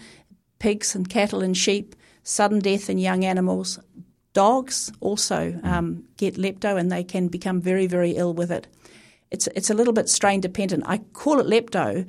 pigs 0.58 0.94
and 0.94 1.08
cattle 1.08 1.42
and 1.42 1.56
sheep, 1.56 1.94
sudden 2.22 2.58
death 2.58 2.90
in 2.90 2.98
young 2.98 3.24
animals. 3.24 3.78
Dogs 4.32 4.92
also 5.00 5.58
um, 5.62 6.04
get 6.16 6.34
lepto 6.34 6.78
and 6.78 6.92
they 6.92 7.02
can 7.02 7.28
become 7.28 7.60
very, 7.60 7.86
very 7.86 8.12
ill 8.12 8.32
with 8.34 8.50
it. 8.52 8.66
It's, 9.30 9.48
it's 9.54 9.70
a 9.70 9.74
little 9.74 9.92
bit 9.92 10.08
strain 10.08 10.40
dependent. 10.40 10.84
I 10.86 10.98
call 10.98 11.38
it 11.40 11.46
lepto, 11.46 12.06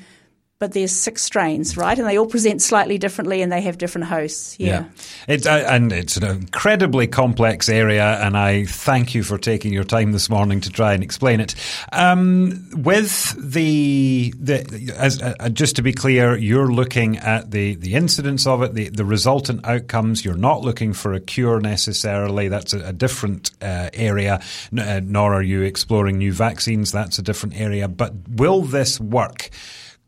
but 0.61 0.73
there's 0.73 0.91
six 0.91 1.23
strains, 1.23 1.75
right? 1.75 1.97
And 1.97 2.07
they 2.07 2.19
all 2.19 2.27
present 2.27 2.61
slightly 2.61 2.99
differently 2.99 3.41
and 3.41 3.51
they 3.51 3.61
have 3.61 3.79
different 3.79 4.05
hosts. 4.05 4.55
Yeah. 4.59 4.85
It's 5.27 5.47
uh, 5.47 5.65
and 5.67 5.91
it's 5.91 6.17
an 6.17 6.23
incredibly 6.23 7.07
complex 7.07 7.67
area, 7.67 8.23
and 8.23 8.37
I 8.37 8.65
thank 8.65 9.15
you 9.15 9.23
for 9.23 9.39
taking 9.39 9.73
your 9.73 9.83
time 9.83 10.11
this 10.11 10.29
morning 10.29 10.61
to 10.61 10.69
try 10.69 10.93
and 10.93 11.01
explain 11.01 11.39
it. 11.39 11.55
Um, 11.91 12.69
with 12.75 13.35
the 13.39 14.35
the 14.37 14.93
as, 14.95 15.19
uh, 15.19 15.49
just 15.49 15.77
to 15.77 15.81
be 15.81 15.93
clear, 15.93 16.37
you're 16.37 16.71
looking 16.71 17.17
at 17.17 17.49
the 17.49 17.73
the 17.73 17.95
incidence 17.95 18.45
of 18.45 18.61
it, 18.61 18.75
the 18.75 18.89
the 18.89 19.03
resultant 19.03 19.65
outcomes. 19.65 20.23
You're 20.23 20.35
not 20.35 20.61
looking 20.61 20.93
for 20.93 21.13
a 21.13 21.19
cure 21.19 21.59
necessarily. 21.59 22.49
That's 22.49 22.73
a, 22.73 22.89
a 22.89 22.93
different 22.93 23.49
uh, 23.63 23.89
area. 23.93 24.41
Uh, 24.77 25.01
nor 25.03 25.33
are 25.33 25.41
you 25.41 25.63
exploring 25.63 26.19
new 26.19 26.33
vaccines. 26.33 26.91
That's 26.91 27.17
a 27.17 27.23
different 27.23 27.59
area. 27.59 27.87
But 27.87 28.13
will 28.29 28.61
this 28.61 28.99
work? 28.99 29.49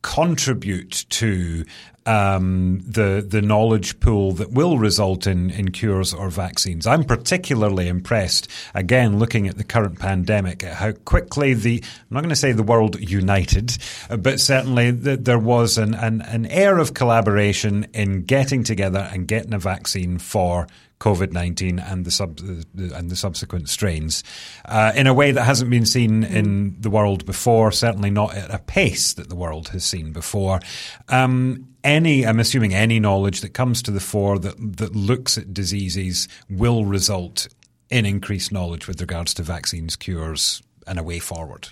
Contribute 0.04 1.06
to 1.10 1.66
um, 2.06 2.84
the 2.86 3.26
the 3.28 3.42
knowledge 3.42 4.00
pool 4.00 4.34
that 4.34 4.52
will 4.52 4.78
result 4.78 5.26
in 5.26 5.50
in 5.50 5.72
cures 5.72 6.14
or 6.14 6.30
vaccines. 6.30 6.86
I'm 6.86 7.04
particularly 7.04 7.88
impressed 7.88 8.50
again 8.76 9.20
looking 9.20 9.48
at 9.48 9.58
the 9.58 9.64
current 9.64 10.00
pandemic 10.00 10.64
at 10.64 10.76
how 10.76 10.92
quickly 10.92 11.54
the 11.54 11.82
I'm 11.84 12.14
not 12.14 12.20
going 12.20 12.30
to 12.30 12.36
say 12.36 12.52
the 12.52 12.62
world 12.62 13.00
united, 13.00 13.78
but 14.20 14.40
certainly 14.40 14.92
the, 14.92 15.18
there 15.18 15.40
was 15.40 15.78
an, 15.78 15.94
an 15.96 16.22
an 16.22 16.46
air 16.48 16.78
of 16.78 16.94
collaboration 16.94 17.88
in 17.94 18.24
getting 18.24 18.64
together 18.64 19.10
and 19.12 19.28
getting 19.28 19.54
a 19.54 19.60
vaccine 19.60 20.20
for 20.20 20.68
COVID 21.04 21.34
nineteen 21.34 21.80
and 21.80 22.06
the 22.06 22.12
sub 22.12 22.40
and 22.40 23.12
the 23.12 23.16
subsequent 23.16 23.68
strains 23.68 24.24
uh, 24.66 24.94
in 24.96 25.06
a 25.08 25.14
way 25.14 25.32
that 25.34 25.44
hasn't 25.44 25.70
been 25.70 25.86
seen 25.86 26.24
in 26.24 26.80
the 26.80 26.90
world 26.90 27.26
before. 27.26 27.72
Certainly 27.72 28.12
not 28.12 28.34
at 28.36 28.50
a 28.50 28.60
pace 28.60 29.14
that 29.16 29.28
the 29.28 29.36
world 29.36 29.68
has 29.70 29.84
seen 29.84 30.14
before. 30.14 30.60
Um, 31.10 31.68
any, 31.84 32.26
I'm 32.26 32.40
assuming, 32.40 32.74
any 32.74 33.00
knowledge 33.00 33.42
that 33.42 33.54
comes 33.54 33.82
to 33.84 33.92
the 33.92 34.00
fore 34.00 34.40
that 34.40 34.56
that 34.78 34.96
looks 34.96 35.38
at 35.38 35.54
diseases 35.54 36.28
will 36.50 36.86
result 36.86 37.48
in 37.90 38.06
increased 38.06 38.52
knowledge 38.52 38.88
with 38.88 39.02
regards 39.02 39.34
to 39.34 39.44
vaccines, 39.44 39.98
cures, 39.98 40.64
and 40.88 40.98
a 41.00 41.04
way 41.04 41.20
forward. 41.20 41.68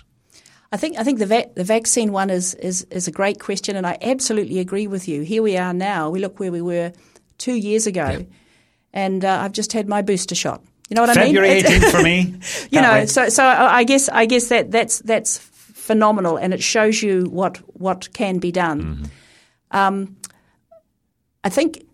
I 0.70 0.76
think 0.76 0.98
I 0.98 1.04
think 1.04 1.18
the 1.18 1.26
va- 1.26 1.50
the 1.54 1.64
vaccine 1.64 2.12
one 2.12 2.30
is, 2.30 2.54
is 2.54 2.86
is 2.90 3.08
a 3.08 3.10
great 3.10 3.38
question, 3.40 3.76
and 3.76 3.86
I 3.86 3.96
absolutely 4.02 4.58
agree 4.58 4.86
with 4.86 5.08
you. 5.08 5.22
Here 5.22 5.42
we 5.42 5.56
are 5.56 5.74
now. 5.74 6.10
We 6.10 6.20
look 6.20 6.38
where 6.38 6.52
we 6.52 6.62
were 6.62 6.92
two 7.38 7.54
years 7.54 7.86
ago, 7.86 8.08
Yep. 8.08 8.26
And 8.92 9.24
uh, 9.24 9.40
I've 9.42 9.52
just 9.52 9.72
had 9.72 9.88
my 9.88 10.02
booster 10.02 10.34
shot. 10.34 10.62
You 10.88 10.96
know 10.96 11.02
what 11.02 11.14
February 11.14 11.50
I 11.50 11.54
mean? 11.54 11.64
It's- 11.66 11.84
18th 11.84 11.90
for 11.90 12.02
me. 12.02 12.20
you 12.70 12.80
Can't 12.80 12.82
know, 12.82 12.92
wait. 12.92 13.08
so 13.08 13.28
so 13.28 13.44
I 13.44 13.84
guess 13.84 14.08
I 14.08 14.26
guess 14.26 14.48
that 14.48 14.70
that's 14.70 14.98
that's 15.00 15.38
phenomenal, 15.38 16.36
and 16.36 16.52
it 16.52 16.62
shows 16.62 17.02
you 17.02 17.24
what 17.30 17.56
what 17.78 18.12
can 18.12 18.38
be 18.38 18.52
done. 18.52 19.10
Um, 19.70 20.16
I 21.44 21.48
think 21.48 21.84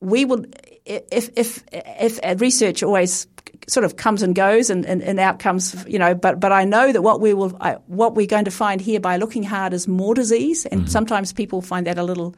we 0.00 0.24
will 0.24 0.44
if 0.86 1.30
if 1.36 1.62
if 1.72 2.40
research 2.40 2.82
always 2.82 3.26
sort 3.68 3.84
of 3.84 3.96
comes 3.96 4.22
and 4.22 4.34
goes 4.34 4.70
and, 4.70 4.84
and, 4.86 5.02
and 5.02 5.20
outcomes 5.20 5.84
you 5.86 5.98
know 5.98 6.14
but 6.14 6.40
but 6.40 6.50
I 6.50 6.64
know 6.64 6.90
that 6.92 7.02
what 7.02 7.20
we 7.20 7.32
will 7.32 7.56
I, 7.60 7.74
what 7.86 8.16
we're 8.16 8.26
going 8.26 8.44
to 8.46 8.50
find 8.50 8.80
here 8.80 8.98
by 8.98 9.16
looking 9.18 9.44
hard 9.44 9.72
is 9.72 9.86
more 9.86 10.14
disease 10.14 10.66
and 10.66 10.90
sometimes 10.90 11.32
people 11.32 11.62
find 11.62 11.86
that 11.86 11.96
a 11.96 12.02
little 12.02 12.34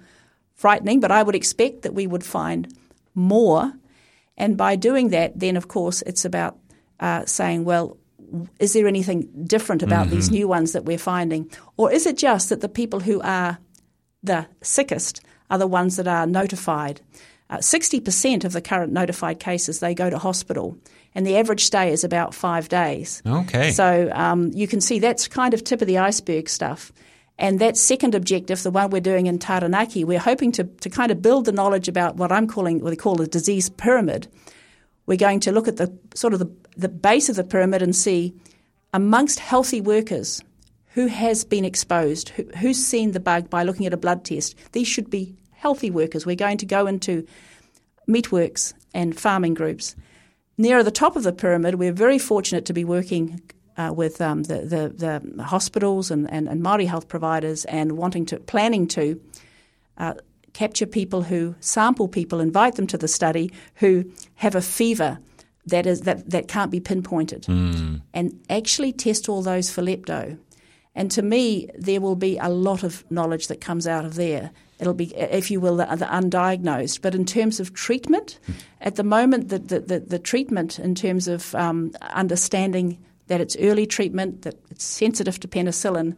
frightening 0.54 1.00
but 1.00 1.10
I 1.10 1.22
would 1.22 1.34
expect 1.34 1.82
that 1.82 1.94
we 1.94 2.06
would 2.06 2.22
find 2.24 2.68
more 3.14 3.72
and 4.36 4.56
by 4.56 4.76
doing 4.76 5.08
that 5.08 5.38
then 5.38 5.56
of 5.56 5.68
course 5.68 6.02
it's 6.02 6.24
about 6.24 6.58
uh, 7.00 7.24
saying 7.24 7.64
well 7.64 7.96
is 8.58 8.72
there 8.72 8.88
anything 8.88 9.28
different 9.46 9.82
about 9.82 10.08
these 10.08 10.30
new 10.30 10.48
ones 10.48 10.72
that 10.72 10.84
we're 10.84 10.98
finding 10.98 11.48
or 11.76 11.92
is 11.92 12.06
it 12.06 12.16
just 12.16 12.48
that 12.48 12.60
the 12.60 12.68
people 12.68 13.00
who 13.00 13.20
are 13.20 13.58
the 14.24 14.46
sickest 14.62 15.20
are 15.50 15.58
the 15.58 15.66
ones 15.66 15.96
that 15.96 16.08
are 16.08 16.26
notified. 16.26 17.00
Uh, 17.50 17.58
60% 17.58 18.44
of 18.44 18.52
the 18.52 18.62
current 18.62 18.92
notified 18.92 19.38
cases, 19.38 19.78
they 19.78 19.94
go 19.94 20.08
to 20.08 20.18
hospital, 20.18 20.76
and 21.14 21.26
the 21.26 21.36
average 21.36 21.64
stay 21.64 21.92
is 21.92 22.02
about 22.02 22.34
five 22.34 22.68
days. 22.68 23.22
Okay. 23.24 23.70
So 23.70 24.10
um, 24.12 24.50
you 24.54 24.66
can 24.66 24.80
see 24.80 24.98
that's 24.98 25.28
kind 25.28 25.54
of 25.54 25.62
tip 25.62 25.82
of 25.82 25.86
the 25.86 25.98
iceberg 25.98 26.48
stuff. 26.48 26.90
And 27.38 27.58
that 27.60 27.76
second 27.76 28.14
objective, 28.14 28.62
the 28.62 28.70
one 28.70 28.90
we're 28.90 29.00
doing 29.00 29.26
in 29.26 29.38
Taranaki, 29.38 30.04
we're 30.04 30.20
hoping 30.20 30.52
to, 30.52 30.64
to 30.64 30.88
kind 30.88 31.10
of 31.10 31.20
build 31.20 31.46
the 31.46 31.52
knowledge 31.52 31.88
about 31.88 32.16
what 32.16 32.30
I'm 32.30 32.46
calling, 32.46 32.80
what 32.80 32.90
they 32.90 32.96
call 32.96 33.16
the 33.16 33.26
disease 33.26 33.68
pyramid. 33.70 34.28
We're 35.06 35.18
going 35.18 35.40
to 35.40 35.52
look 35.52 35.66
at 35.66 35.76
the 35.76 35.92
sort 36.14 36.32
of 36.32 36.38
the, 36.38 36.50
the 36.76 36.88
base 36.88 37.28
of 37.28 37.36
the 37.36 37.44
pyramid 37.44 37.82
and 37.82 37.94
see 37.94 38.34
amongst 38.92 39.40
healthy 39.40 39.80
workers 39.80 40.42
who 40.94 41.08
has 41.08 41.44
been 41.44 41.64
exposed, 41.64 42.28
who, 42.30 42.44
who's 42.58 42.78
seen 42.78 43.10
the 43.10 43.20
bug 43.20 43.50
by 43.50 43.64
looking 43.64 43.86
at 43.86 43.92
a 43.92 43.98
blood 43.98 44.24
test. 44.24 44.54
These 44.72 44.86
should 44.86 45.10
be 45.10 45.34
healthy 45.50 45.90
workers. 45.90 46.24
We're 46.24 46.36
going 46.36 46.58
to 46.58 46.66
go 46.66 46.86
into 46.86 47.26
meatworks 48.08 48.74
and 48.94 49.18
farming 49.18 49.54
groups. 49.54 49.96
Near 50.56 50.84
the 50.84 50.92
top 50.92 51.16
of 51.16 51.24
the 51.24 51.32
pyramid, 51.32 51.74
we're 51.74 51.92
very 51.92 52.18
fortunate 52.18 52.64
to 52.66 52.72
be 52.72 52.84
working 52.84 53.40
uh, 53.76 53.92
with 53.94 54.20
um, 54.20 54.44
the, 54.44 54.58
the, 54.58 55.20
the 55.34 55.42
hospitals 55.42 56.10
and, 56.10 56.30
and, 56.30 56.48
and 56.48 56.62
Māori 56.62 56.86
health 56.86 57.08
providers 57.08 57.64
and 57.66 57.92
wanting 57.92 58.26
to, 58.26 58.38
planning 58.38 58.86
to 58.88 59.20
uh, 59.98 60.14
capture 60.52 60.86
people 60.86 61.22
who 61.22 61.54
sample 61.60 62.08
people, 62.08 62.40
invite 62.40 62.76
them 62.76 62.86
to 62.86 62.98
the 62.98 63.08
study 63.08 63.52
who 63.76 64.04
have 64.36 64.54
a 64.54 64.62
fever 64.62 65.18
that 65.66 65.86
is 65.86 66.02
that, 66.02 66.30
that 66.30 66.46
can't 66.46 66.70
be 66.70 66.80
pinpointed, 66.80 67.46
and 68.12 68.40
actually 68.50 68.92
test 68.92 69.28
all 69.28 69.42
those 69.42 69.70
for 69.70 69.82
lepto. 69.82 70.38
And 70.94 71.10
to 71.10 71.22
me, 71.22 71.68
there 71.76 72.00
will 72.00 72.16
be 72.16 72.38
a 72.38 72.48
lot 72.48 72.84
of 72.84 73.04
knowledge 73.10 73.48
that 73.48 73.60
comes 73.60 73.86
out 73.86 74.04
of 74.04 74.14
there. 74.14 74.50
It'll 74.78 74.94
be, 74.94 75.16
if 75.16 75.50
you 75.50 75.60
will, 75.60 75.76
the, 75.76 75.86
the 75.86 76.04
undiagnosed. 76.04 77.00
But 77.00 77.14
in 77.14 77.24
terms 77.24 77.60
of 77.60 77.72
treatment, 77.72 78.38
at 78.80 78.96
the 78.96 79.02
moment, 79.02 79.48
the, 79.48 79.58
the, 79.58 79.80
the, 79.80 80.00
the 80.00 80.18
treatment 80.18 80.78
in 80.78 80.94
terms 80.94 81.26
of 81.26 81.54
um, 81.54 81.92
understanding 82.02 82.98
that 83.26 83.40
it's 83.40 83.56
early 83.56 83.86
treatment, 83.86 84.42
that 84.42 84.54
it's 84.70 84.84
sensitive 84.84 85.40
to 85.40 85.48
penicillin, 85.48 86.16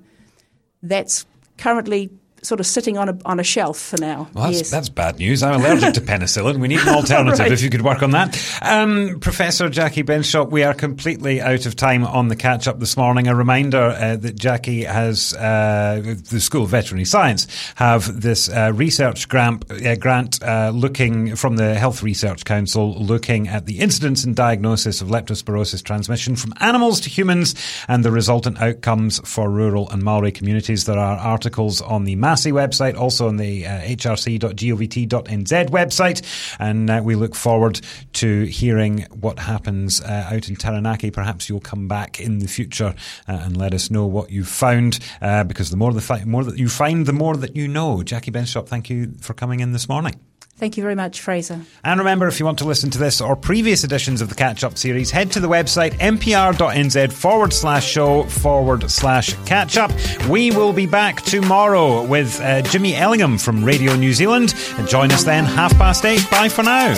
that's 0.83 1.27
currently 1.59 2.11
sort 2.43 2.61
of 2.61 2.67
sitting 2.67 2.97
on 2.99 3.09
a, 3.09 3.19
on 3.25 3.41
a 3.41 3.43
shelf 3.43 3.79
for 3.79 3.97
now. 4.01 4.29
Well, 4.35 4.45
that's, 4.45 4.59
yes. 4.59 4.71
that's 4.71 4.89
bad 4.89 5.19
news. 5.19 5.43
I'm 5.43 5.61
allergic 5.61 5.95
to 5.95 6.01
penicillin. 6.13 6.59
We 6.59 6.69
need 6.69 6.81
an 6.81 6.89
alternative 6.91 7.39
Right. 7.41 7.53
if 7.53 7.63
you 7.63 7.71
could 7.71 7.83
work 7.83 8.03
on 8.03 8.13
that. 8.13 8.39
Um, 8.63 9.19
Professor 9.21 9.69
Jackie 9.69 10.03
Benschop, 10.05 10.51
we 10.51 10.63
are 10.63 10.75
completely 10.75 11.41
out 11.41 11.67
of 11.67 11.75
time 11.77 12.05
on 12.05 12.29
the 12.29 12.37
catch 12.37 12.69
up 12.69 12.79
this 12.79 12.97
morning. 12.97 13.27
A 13.29 13.35
reminder 13.35 13.79
uh, 13.99 14.17
that 14.17 14.37
Jackie 14.37 14.85
has, 14.85 15.35
uh, 15.35 16.15
the 16.31 16.41
School 16.41 16.65
of 16.65 16.71
Veterinary 16.71 17.05
Science, 17.05 17.47
have 17.77 18.21
this 18.21 18.49
uh, 18.49 18.71
research 18.75 19.29
grant, 19.29 19.65
uh, 19.71 19.97
grant 19.97 20.43
uh, 20.43 20.71
looking 20.75 21.35
from 21.37 21.57
the 21.57 21.75
Health 21.75 22.03
Research 22.03 22.45
Council, 22.45 22.95
looking 22.95 23.49
at 23.49 23.67
the 23.67 23.81
incidence 23.81 24.25
and 24.25 24.37
diagnosis 24.37 25.01
of 25.01 25.09
leptospirosis 25.09 25.83
transmission 25.83 26.37
from 26.37 26.53
animals 26.61 27.01
to 27.01 27.11
humans 27.11 27.55
and 27.89 28.05
the 28.05 28.11
resultant 28.13 28.61
outcomes 28.61 29.19
for 29.29 29.51
rural 29.51 29.91
and 29.91 30.03
Maori 30.03 30.33
communities. 30.33 30.85
There 30.85 30.99
are 30.99 31.17
articles 31.19 31.81
on 31.81 32.05
the 32.05 32.15
Massey 32.27 32.51
website, 32.51 32.97
also 32.99 33.29
on 33.29 33.37
the 33.37 33.65
uh, 33.65 33.83
hrc.govt.nz 33.83 35.71
website, 35.71 36.57
and 36.59 36.91
uh, 36.91 37.01
we 37.01 37.15
look 37.15 37.37
forward 37.37 37.81
to 38.15 38.43
hearing 38.47 39.07
what 39.13 39.39
happens 39.39 40.01
uh, 40.01 40.31
out 40.33 40.49
in 40.49 40.57
Taranaki. 40.57 41.13
Perhaps 41.13 41.49
you'll 41.49 41.61
come 41.61 41.87
back 41.87 42.19
in 42.19 42.41
the 42.41 42.49
future 42.49 42.97
uh, 43.29 43.33
and 43.45 43.57
let 43.57 43.73
us 43.75 43.93
know 43.93 44.07
what 44.07 44.33
you've 44.33 44.49
found, 44.49 44.99
uh, 45.23 45.45
because 45.45 45.71
the 45.71 45.77
more 45.77 45.93
the 45.93 46.01
fi- 46.01 46.25
more 46.25 46.43
that 46.43 46.59
you 46.59 46.69
find, 46.69 47.07
the 47.07 47.13
more 47.13 47.37
that 47.37 47.55
you 47.55 47.69
know. 47.69 48.03
Jackie 48.03 48.33
Benschop, 48.33 48.67
thank 48.67 48.91
you 48.91 49.13
for 49.21 49.33
coming 49.33 49.61
in 49.61 49.71
this 49.71 49.89
morning. 49.89 50.26
Thank 50.59 50.79
you 50.79 50.83
very 50.83 50.95
much, 50.95 51.21
Fraser. 51.21 51.61
And 51.85 51.99
remember, 52.01 52.27
if 52.29 52.41
you 52.41 52.47
want 52.47 52.59
to 52.59 52.65
listen 52.65 52.89
to 52.91 52.99
this 52.99 53.21
or 53.21 53.37
previous 53.37 53.85
editions 53.85 54.23
of 54.23 54.31
the 54.31 54.35
Catch 54.35 54.65
Up 54.65 54.79
series, 54.79 55.11
head 55.11 55.31
to 55.33 55.41
the 55.41 55.49
website 55.49 55.93
mpr.nz 55.99 57.13
forward 57.13 57.53
slash 57.53 57.87
show 57.87 58.23
forward 58.25 58.91
slash 58.91 59.35
catch 59.45 59.77
up. 59.77 59.93
We 60.31 60.51
will 60.51 60.73
be 60.73 60.87
back 60.87 61.21
tomorrow 61.21 62.03
with 62.03 62.41
uh, 62.41 62.63
Jimmy 62.63 62.95
Ellingham 62.95 63.37
from 63.37 63.63
Radio 63.63 63.95
New 63.97 64.15
Zealand. 64.15 64.55
And 64.79 64.89
join 64.89 65.13
us 65.13 65.25
then, 65.25 65.45
half 65.45 65.77
past 65.77 66.07
eight. 66.07 66.27
Bye 66.31 66.49
for 66.49 66.63
now. 66.63 66.95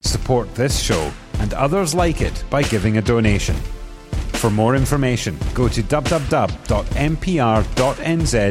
Support 0.00 0.54
this 0.54 0.78
show 0.78 1.10
and 1.40 1.52
others 1.54 1.92
like 1.92 2.20
it 2.20 2.44
by 2.50 2.62
giving 2.62 2.98
a 2.98 3.02
donation. 3.02 3.56
For 4.38 4.50
more 4.50 4.76
information, 4.76 5.36
go 5.52 5.68
to 5.68 5.82
www.mpr.nz 5.82 6.56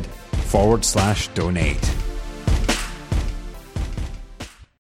forward 0.06 0.84
slash 0.84 1.28
donate. 1.30 2.07